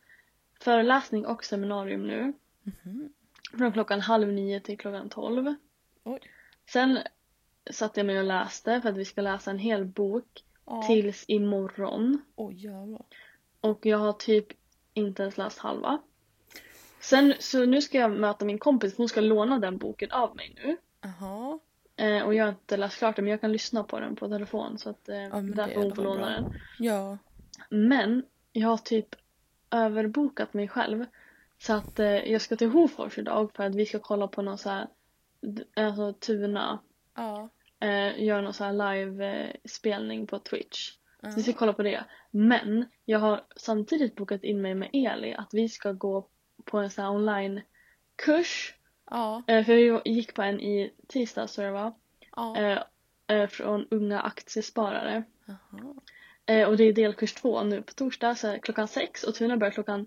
[0.59, 2.33] föreläsning och seminarium nu.
[2.63, 3.13] Mhm.
[3.57, 5.55] Från klockan halv nio till klockan tolv.
[6.03, 6.19] Oj.
[6.73, 6.99] Sen
[7.71, 10.83] satte jag mig och läste för att vi ska läsa en hel bok Ja.
[10.87, 12.21] tills imorgon.
[12.35, 13.05] Oj jävlar.
[13.61, 14.47] Och jag har typ
[14.93, 15.99] inte ens läst halva.
[16.99, 20.53] Sen så nu ska jag möta min kompis, hon ska låna den boken av mig
[20.55, 20.77] nu.
[21.01, 21.59] Jaha.
[21.95, 24.27] Eh, och jag har inte läst klart den men jag kan lyssna på den på
[24.29, 26.13] telefon så att eh, men därför hon får bra.
[26.13, 26.53] låna den.
[26.79, 27.17] Ja.
[27.69, 29.15] Men jag har typ
[29.71, 31.05] överbokat mig själv.
[31.57, 34.57] Så att eh, jag ska till Hofors idag för att vi ska kolla på någon
[34.57, 34.87] så här,
[35.75, 36.79] alltså Tuna,
[37.15, 37.49] Ja.
[37.79, 40.91] eh, gör någon så här live-spelning på Twitch.
[41.21, 41.31] Ja.
[41.31, 42.03] Så vi ska kolla på det.
[42.31, 46.27] Men jag har samtidigt bokat in mig med Eli att vi ska gå
[46.65, 48.75] på en sån här online-kurs.
[49.09, 49.43] Ja.
[49.47, 51.93] Eh, för vi gick på en i tisdags så det var.
[52.35, 52.57] Ja.
[52.57, 52.83] Eh,
[53.27, 55.23] eh, från unga aktiesparare.
[56.45, 59.71] Eh, och det är delkurs två nu på torsdag så klockan sex och Tuna börjar
[59.71, 60.05] klockan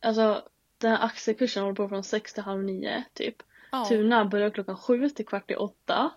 [0.00, 3.36] Alltså den här aktiekursen håller på från sex till halv nio typ.
[3.74, 3.84] Ja.
[3.88, 6.10] Tuna börjar klockan sju till kvart i åtta.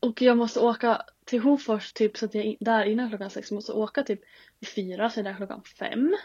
[0.00, 3.50] Och jag måste åka till Hofors typ så att jag är där innan klockan sex.
[3.50, 4.20] Måste åka typ
[4.60, 6.16] vid fyra så jag är där klockan fem.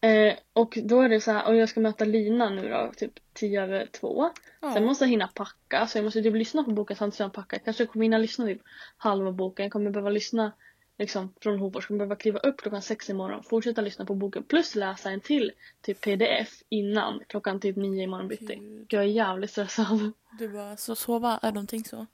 [0.00, 3.12] Eh, och då är det så här, och jag ska möta Lina nu då, typ
[3.32, 4.30] tio över två.
[4.60, 4.72] Ja.
[4.72, 7.32] Sen måste jag hinna packa så jag måste typ lyssna på boken samtidigt som jag
[7.32, 7.58] packar.
[7.58, 8.62] Kanske kommer hinna lyssna typ
[8.96, 9.64] halva boken.
[9.64, 10.52] Jag kommer behöva lyssna
[10.98, 11.86] liksom från Hofors.
[11.86, 13.42] kommer behöva kliva upp klockan sex imorgon.
[13.42, 18.28] Fortsätta lyssna på boken plus läsa en till typ pdf innan klockan typ nio imorgon
[18.28, 18.54] bitti.
[18.56, 18.86] Gud.
[18.88, 20.12] Jag är jävligt stressad.
[20.38, 22.06] Du bara, så sova är någonting så?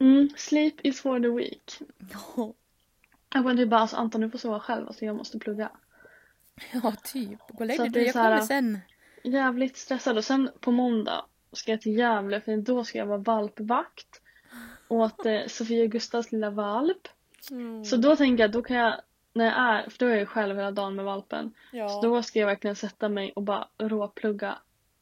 [0.00, 1.78] Mm, sleep is for the weak.
[2.12, 2.52] Ja.
[3.34, 5.70] Jag kommer typ bara alltså Anton du får sova själv alltså jag måste plugga.
[6.72, 7.38] Ja, typ.
[7.48, 8.78] Gå och lägg dig jag kommer sen.
[9.22, 13.18] Jävligt stressad och sen på måndag ska jag till Gävle för då ska jag vara
[13.18, 14.22] valpvakt.
[14.88, 17.08] Åt eh, Sofia Gustavs lilla valp.
[17.50, 17.84] Mm.
[17.84, 19.00] Så då tänker jag, då kan jag,
[19.32, 21.54] när jag är, för då är jag själv hela dagen med valpen.
[21.72, 21.88] ja.
[21.88, 24.58] Så då ska jag verkligen sätta mig och bara råplugga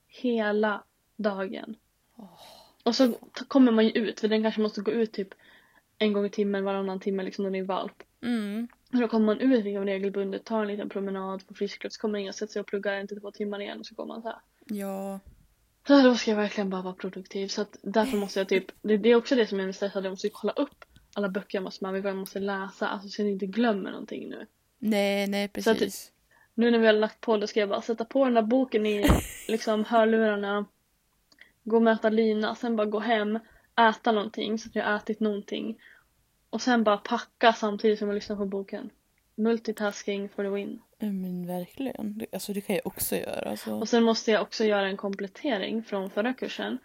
[0.09, 0.83] hela
[1.17, 1.77] dagen.
[2.17, 2.41] Åh.
[2.83, 3.13] Och så
[3.49, 5.29] kommer man ju ut för den kanske måste gå ut typ
[5.99, 8.03] en gång i timmen, varannan timme liksom när det är valp.
[8.23, 8.69] Mm.
[8.93, 12.01] Och då kommer man ut liksom regelbundet, tar en liten promenad, får frisk luft, så
[12.01, 13.95] kommer man in och sätter sig och pluggar en till två timmar igen och så
[13.95, 14.39] går man så här.
[14.67, 15.21] Ja.
[15.87, 18.97] Så då ska jag verkligen bara vara produktiv så att därför måste jag typ, det,
[18.97, 20.85] det är också det som är stressad, jag måste kolla upp
[21.17, 24.47] alla böcker jag måste vad jag måste läsa, alltså så jag inte glömmer någonting nu.
[24.79, 26.13] Nej, nej Så att- precis.
[26.55, 28.87] Nu när vi har lagt på då ska jag bara sätta på den där boken
[28.87, 29.05] i
[29.49, 30.65] liksom hörlurarna,
[31.65, 33.39] gå och möta Lina, sen bara gå hem,
[33.91, 35.81] äta någonting så att jag har ätit någonting.
[36.51, 38.91] Och sen bara packa samtidigt som jag lyssnar på boken.
[39.35, 40.79] Multitasking for the win.
[40.99, 42.19] Ja, Men verkligen.
[42.19, 43.51] Det, alltså det kan jag också göra.
[43.51, 43.75] Alltså.
[43.75, 46.79] Och sen måste jag också göra en komplettering från förra kursen.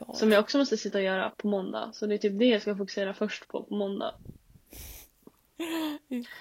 [0.00, 0.14] Oh.
[0.14, 1.90] Som jag också måste sitta och göra på måndag.
[1.92, 4.14] Så det är typ det jag ska fokusera först på på måndag.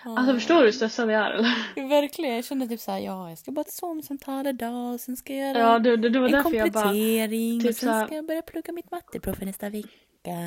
[0.04, 1.90] Alltså förstår du hur stressad jag är eller?
[1.90, 2.36] Verkligen.
[2.36, 5.48] Jag kände typ såhär, ja jag ska bara till sommarsamtal idag och sen ska jag
[5.48, 8.42] göra Ja det, det, det en jag bara komplettering typ och sen ska jag börja
[8.42, 10.38] plugga mitt matteprov för nästa vecka.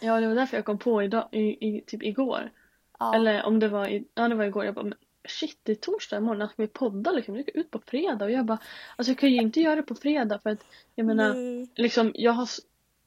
[0.00, 2.50] Ja det var därför jag kom på idag, i, i, typ igår.
[2.98, 3.14] Ja.
[3.14, 4.64] Eller om det var, i, ja det var igår.
[4.64, 4.94] Jag bara, men
[5.28, 7.34] shit det är torsdag imorgon, när ska vi podda liksom?
[7.34, 8.24] Vi ska ut på fredag.
[8.24, 8.58] Och jag bara,
[8.96, 11.68] alltså jag kan ju inte göra det på fredag för att jag menar, Nej.
[11.74, 12.48] liksom jag har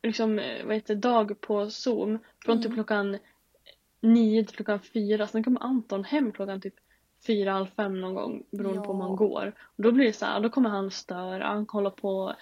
[0.04, 2.76] liksom, eh, vad heter dag på zoom från typ Mm.
[2.76, 3.18] klockan
[4.02, 5.28] nio till klockan fyra.
[5.28, 6.74] Sen kommer Anton hem klockan typ
[7.28, 9.06] fyra, halv fem någon gång beroende på om Ja.
[9.08, 9.54] han går.
[9.60, 12.36] Och då blir det så här, då kommer han störa, han håller på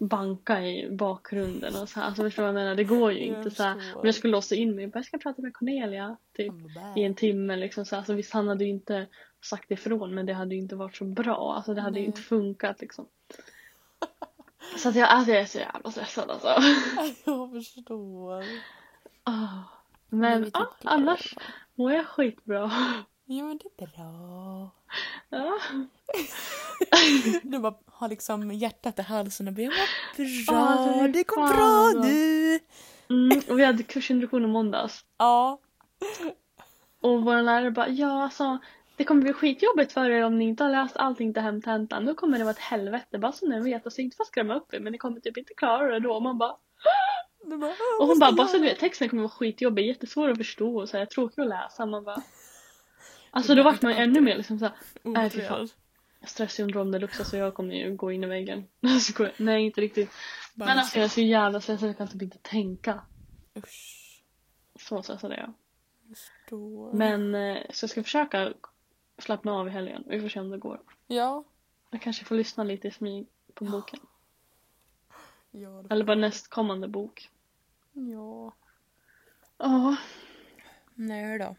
[0.00, 2.06] banka i bakgrunden och så här.
[2.06, 2.76] Alltså förstår du vad jag menar?
[2.76, 3.74] Det går ju inte så här.
[3.94, 6.16] Om jag skulle låsa in mig, jag bara, jag ska prata med Cornelia.
[6.36, 6.52] Typ
[6.96, 8.02] i en timme liksom så, här.
[8.02, 9.06] så visst han hade ju inte
[9.44, 11.54] sagt ifrån men det hade ju inte varit så bra.
[11.56, 12.06] Alltså det hade ju Nej.
[12.06, 13.06] inte funkat liksom.
[14.78, 16.48] Så att jag, alltså jag är så jävla stressad alltså.
[17.24, 18.44] Jag förstår.
[19.24, 19.62] Ah.
[20.08, 21.34] Men Men typ ah, annars
[21.74, 22.72] mår jag skitbra.
[23.30, 24.70] Ja men det är bra.
[25.28, 25.58] Ja.
[27.42, 29.72] Du bara har liksom hjärtat i halsen och bara, jag
[30.18, 32.02] mår bra, Ja, det går bra bra.
[32.02, 32.58] nu.
[33.10, 35.04] Mm, och vi hade kursintroduktion i måndags.
[35.18, 35.58] Ja.
[37.00, 38.58] Och vår lärare bara ja alltså
[38.96, 42.06] det kommer bli skitjobbigt för er om ni inte har läst allting till hemtentan.
[42.06, 43.86] Då kommer det vara ett helvete bara så ni vet.
[43.86, 46.14] Alltså inte för att skrämma upp er men ni kommer typ inte klara det då.
[46.14, 46.56] Och man bara
[47.44, 50.76] bara, Och hon bara, bara så du vet, texten kommer vara skitjobbig, jättesvår att förstå
[50.80, 51.86] och så här, tråkig att läsa.
[51.86, 52.22] Man bara...
[53.30, 55.68] Alltså då vart man ju ännu mer liksom såhär, nej fy fan.
[56.22, 58.66] Stresssyndrom deluxe, så jag kommer ju gå in i väggen.
[59.36, 60.10] Nej inte riktigt.
[60.54, 63.00] Men alltså jag är så jävla stressad, jag kan typ inte tänka.
[63.56, 64.22] Usch.
[64.80, 65.52] Så stressad är jag.
[66.08, 66.92] Förstår.
[66.92, 68.52] Men eh, så jag ska försöka
[69.18, 70.04] slappna av i helgen.
[70.06, 70.80] Vi får se om det går.
[71.06, 71.44] Ja.
[71.90, 74.00] Jag kanske får lyssna lite i smyg på boken.
[75.50, 75.84] Ja.
[75.90, 77.30] Eller bara nästkommande bok.
[77.92, 78.52] Ja.
[79.58, 79.96] Ja.
[80.94, 81.56] Nej då.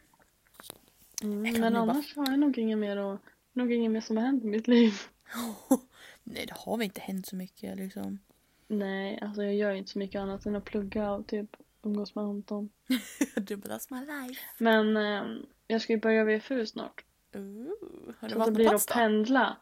[1.23, 3.19] Mm, men ju bara- annars har jag nog inget mer och
[3.53, 4.93] nog inget mer som har hänt i mitt liv.
[6.23, 8.19] Nej det har väl inte hänt så mycket liksom.
[8.67, 12.23] Nej, alltså jag gör inte så mycket annat än att plugga och typ umgås med
[12.23, 12.69] Anton.
[13.35, 14.41] du bara that's my life.
[14.57, 17.05] Men ehm, jag ska ju börja VFU snart.
[17.35, 19.57] Ooh, har du Så det blir att pendla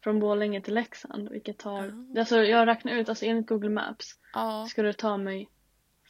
[0.00, 1.28] från Borlänge till Leksand.
[1.28, 1.82] Vilket tar,
[2.14, 2.20] Ah.
[2.20, 4.66] alltså jag räknar ut, alltså enligt Google Maps Ja.
[4.70, 5.48] ska det ta mig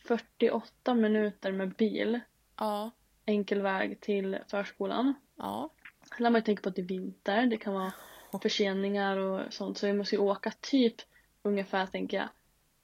[0.06, 2.20] 48 minuter med bil
[2.56, 2.90] Ja.
[3.28, 5.14] Enkel väg till förskolan.
[5.36, 5.70] Ja.
[6.08, 7.92] Sen lär man ju tänka på att det är vinter, det kan vara
[8.42, 9.78] förseningar och sånt.
[9.78, 10.94] Så jag måste ju åka typ
[11.42, 12.28] ungefär, tänker jag,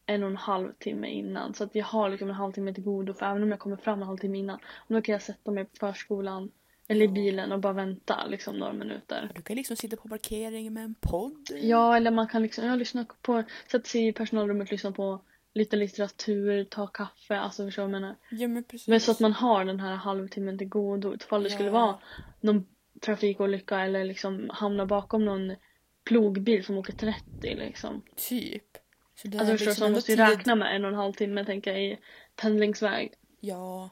[0.06, 1.54] en och en halv timme innan.
[1.54, 3.14] Så att jag har liksom en halvtimme till godo.
[3.14, 5.76] För även om jag kommer fram en halvtimme innan, då kan jag sätta mig på
[5.76, 6.50] förskolan
[6.88, 9.30] eller i bilen och bara vänta liksom några minuter.
[9.34, 11.48] Du kan liksom sitta på parkeringen med en podd.
[11.62, 15.20] Ja, eller man kan liksom, jag lyssna på, sätta sig i personalrummet, lyssna på
[15.54, 18.16] lite litteratur, ta kaffe, alltså förstår du vad jag menar?
[18.30, 18.88] Ja men precis.
[18.88, 21.72] Men så att man har den här halvtimmen till godo ifall det skulle Ja.
[21.72, 21.98] vara
[22.40, 22.66] någon
[23.00, 25.56] trafikolycka eller liksom hamna bakom någon
[26.04, 27.20] plogbil som åker 30
[27.54, 28.02] liksom.
[28.16, 28.64] Typ.
[29.14, 31.12] Så det Alltså förstår liksom man måste ju tid- räkna med en och en halv
[31.12, 31.98] timme tänker jag i
[32.36, 33.12] pendlingsväg.
[33.40, 33.90] Ja.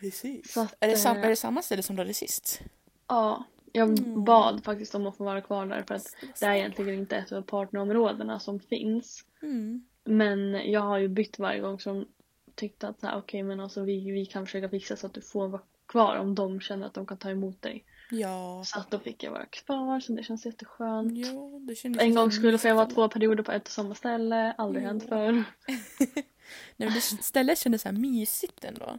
[0.00, 0.56] Precis.
[0.56, 2.60] Att, är, det sam- eh, är det samma ställe som du hade sist?
[3.08, 4.24] Ja, jag Mm.
[4.24, 7.32] bad faktiskt om att få vara kvar där för att det är egentligen inte ett
[7.32, 9.24] av partnerområdena som finns.
[9.42, 9.86] Mm.
[10.04, 12.06] Men jag har ju bytt varje gång som
[12.54, 15.62] tyckte att okej men alltså vi, vi kan försöka fixa så att du får vara
[15.86, 17.84] kvar om de känner att de kan ta emot dig.
[18.10, 18.62] Ja.
[18.66, 21.26] Så att då fick jag vara kvar så det känns jätteskönt.
[21.26, 24.52] Ja, det kändes En gång skulle jag vara två perioder på ett och samma ställe,
[24.58, 24.88] aldrig Ja.
[24.88, 25.32] hänt förr.
[26.76, 28.98] Nej, men det stället kändes så här mysigt ändå.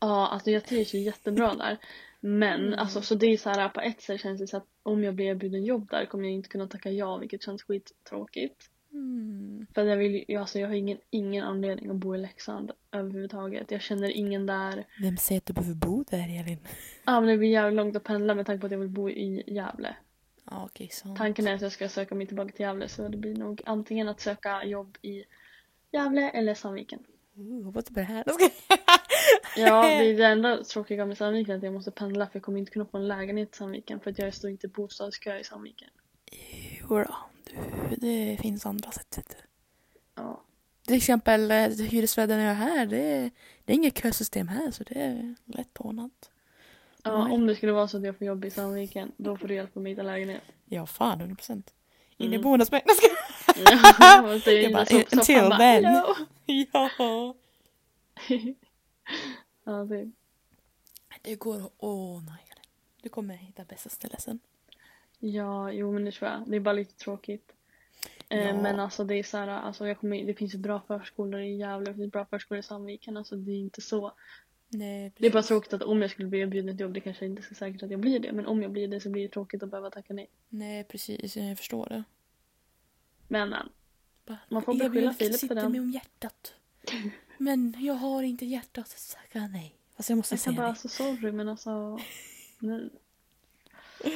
[0.00, 1.78] Ja, alltså jag trivs ju jättebra där.
[2.26, 2.78] Men Mm.
[2.78, 5.14] alltså så det är så här på ett sätt känns det så att om jag
[5.14, 8.70] blir erbjuden jobb där kommer jag inte kunna tacka ja vilket känns skittråkigt.
[8.92, 9.66] Mm.
[9.74, 13.70] För jag vill ju, alltså jag har ingen, ingen anledning att bo i Leksand överhuvudtaget.
[13.70, 14.86] Jag känner ingen där.
[15.02, 16.58] Vem säger att du behöver bo där Elin?
[17.04, 19.10] Ja men det blir jävligt långt att pendla med tanke på att jag vill bo
[19.10, 19.96] i Gävle.
[20.44, 21.18] Okej, sant.
[21.18, 24.08] Tanken är att jag ska söka mig tillbaka till Gävle så det blir nog antingen
[24.08, 25.24] att söka jobb i
[25.92, 27.04] Gävle eller Sandviken.
[27.64, 28.24] Hoppas det blir här.
[29.56, 32.58] Ja, det är det enda tråkiga med Sandviken att jag måste pendla för jag kommer
[32.58, 35.44] inte kunna få en lägenhet i Sandviken för att jag står inte i bostadskö i
[35.44, 35.88] Sandviken.
[36.80, 39.18] Jodå, du, det finns andra sätt.
[39.18, 39.34] vet du.
[40.14, 40.42] Ja.
[40.86, 43.30] Till exempel eh, hyresvärden jag har här, det är,
[43.64, 46.30] det är inget kösystem här så det är lätt ordnat.
[47.02, 49.54] ja, om det skulle vara så att jag får jobb i Sandviken då får du
[49.54, 50.42] hjälpa mig hitta lägenhet.
[50.64, 51.74] Ja, fan 100 procent.
[52.18, 52.32] Mm.
[52.32, 53.05] Inneboende som jag ska...
[54.00, 54.84] Ja, är Jag bara,
[55.58, 55.84] then.
[55.84, 56.14] "Hello."
[56.72, 57.34] Ja.
[59.64, 60.10] ja, det,
[61.22, 62.32] Det går att ordna.
[63.02, 64.38] Du kommer hitta bästa stället sen.
[65.18, 66.42] ja, jo men det tror jag.
[66.46, 67.52] Det är bara lite tråkigt.
[68.28, 68.54] Eh, Ja.
[68.62, 71.56] Men alltså det är så här, alltså jag kommer, det finns ju bra förskolor i
[71.56, 73.16] Gävle, det finns bra förskolor i Sandviken.
[73.16, 74.12] Alltså det är inte så.
[74.68, 77.26] Nej, Det är bara tråkigt att om jag skulle bli erbjuden ett jobb, det kanske
[77.26, 78.32] inte är så säkert att jag blir det.
[78.32, 80.30] Men om jag blir det så blir det tråkigt att behöva tacka nej.
[80.48, 81.36] Nej, precis.
[81.36, 82.04] Jag förstår det.
[83.28, 83.68] Men men.
[84.48, 86.54] Man får "Erbjudandet beskylla Filip för den." mig om hjärtat.
[87.38, 89.74] Men jag har inte hjärtat att säga nej.
[89.96, 90.70] Fast jag måste Jag kan säga bara, nej.
[90.70, 92.00] alltså sorry men alltså.
[92.58, 92.90] Nu.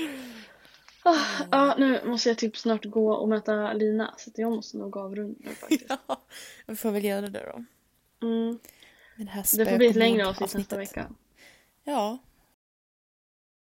[1.02, 1.16] Ah,
[1.50, 4.14] ja, nu måste jag typ snart gå och möta Lina.
[4.18, 5.84] Så att jag måste nog avrunda nu faktiskt.
[6.06, 6.20] Ja,
[6.66, 7.64] vi får väl göra det då.
[8.26, 8.58] Mm.
[9.16, 11.10] Med det här Det får bli ett längre avsnitt nästa vecka.
[11.84, 12.18] Ja,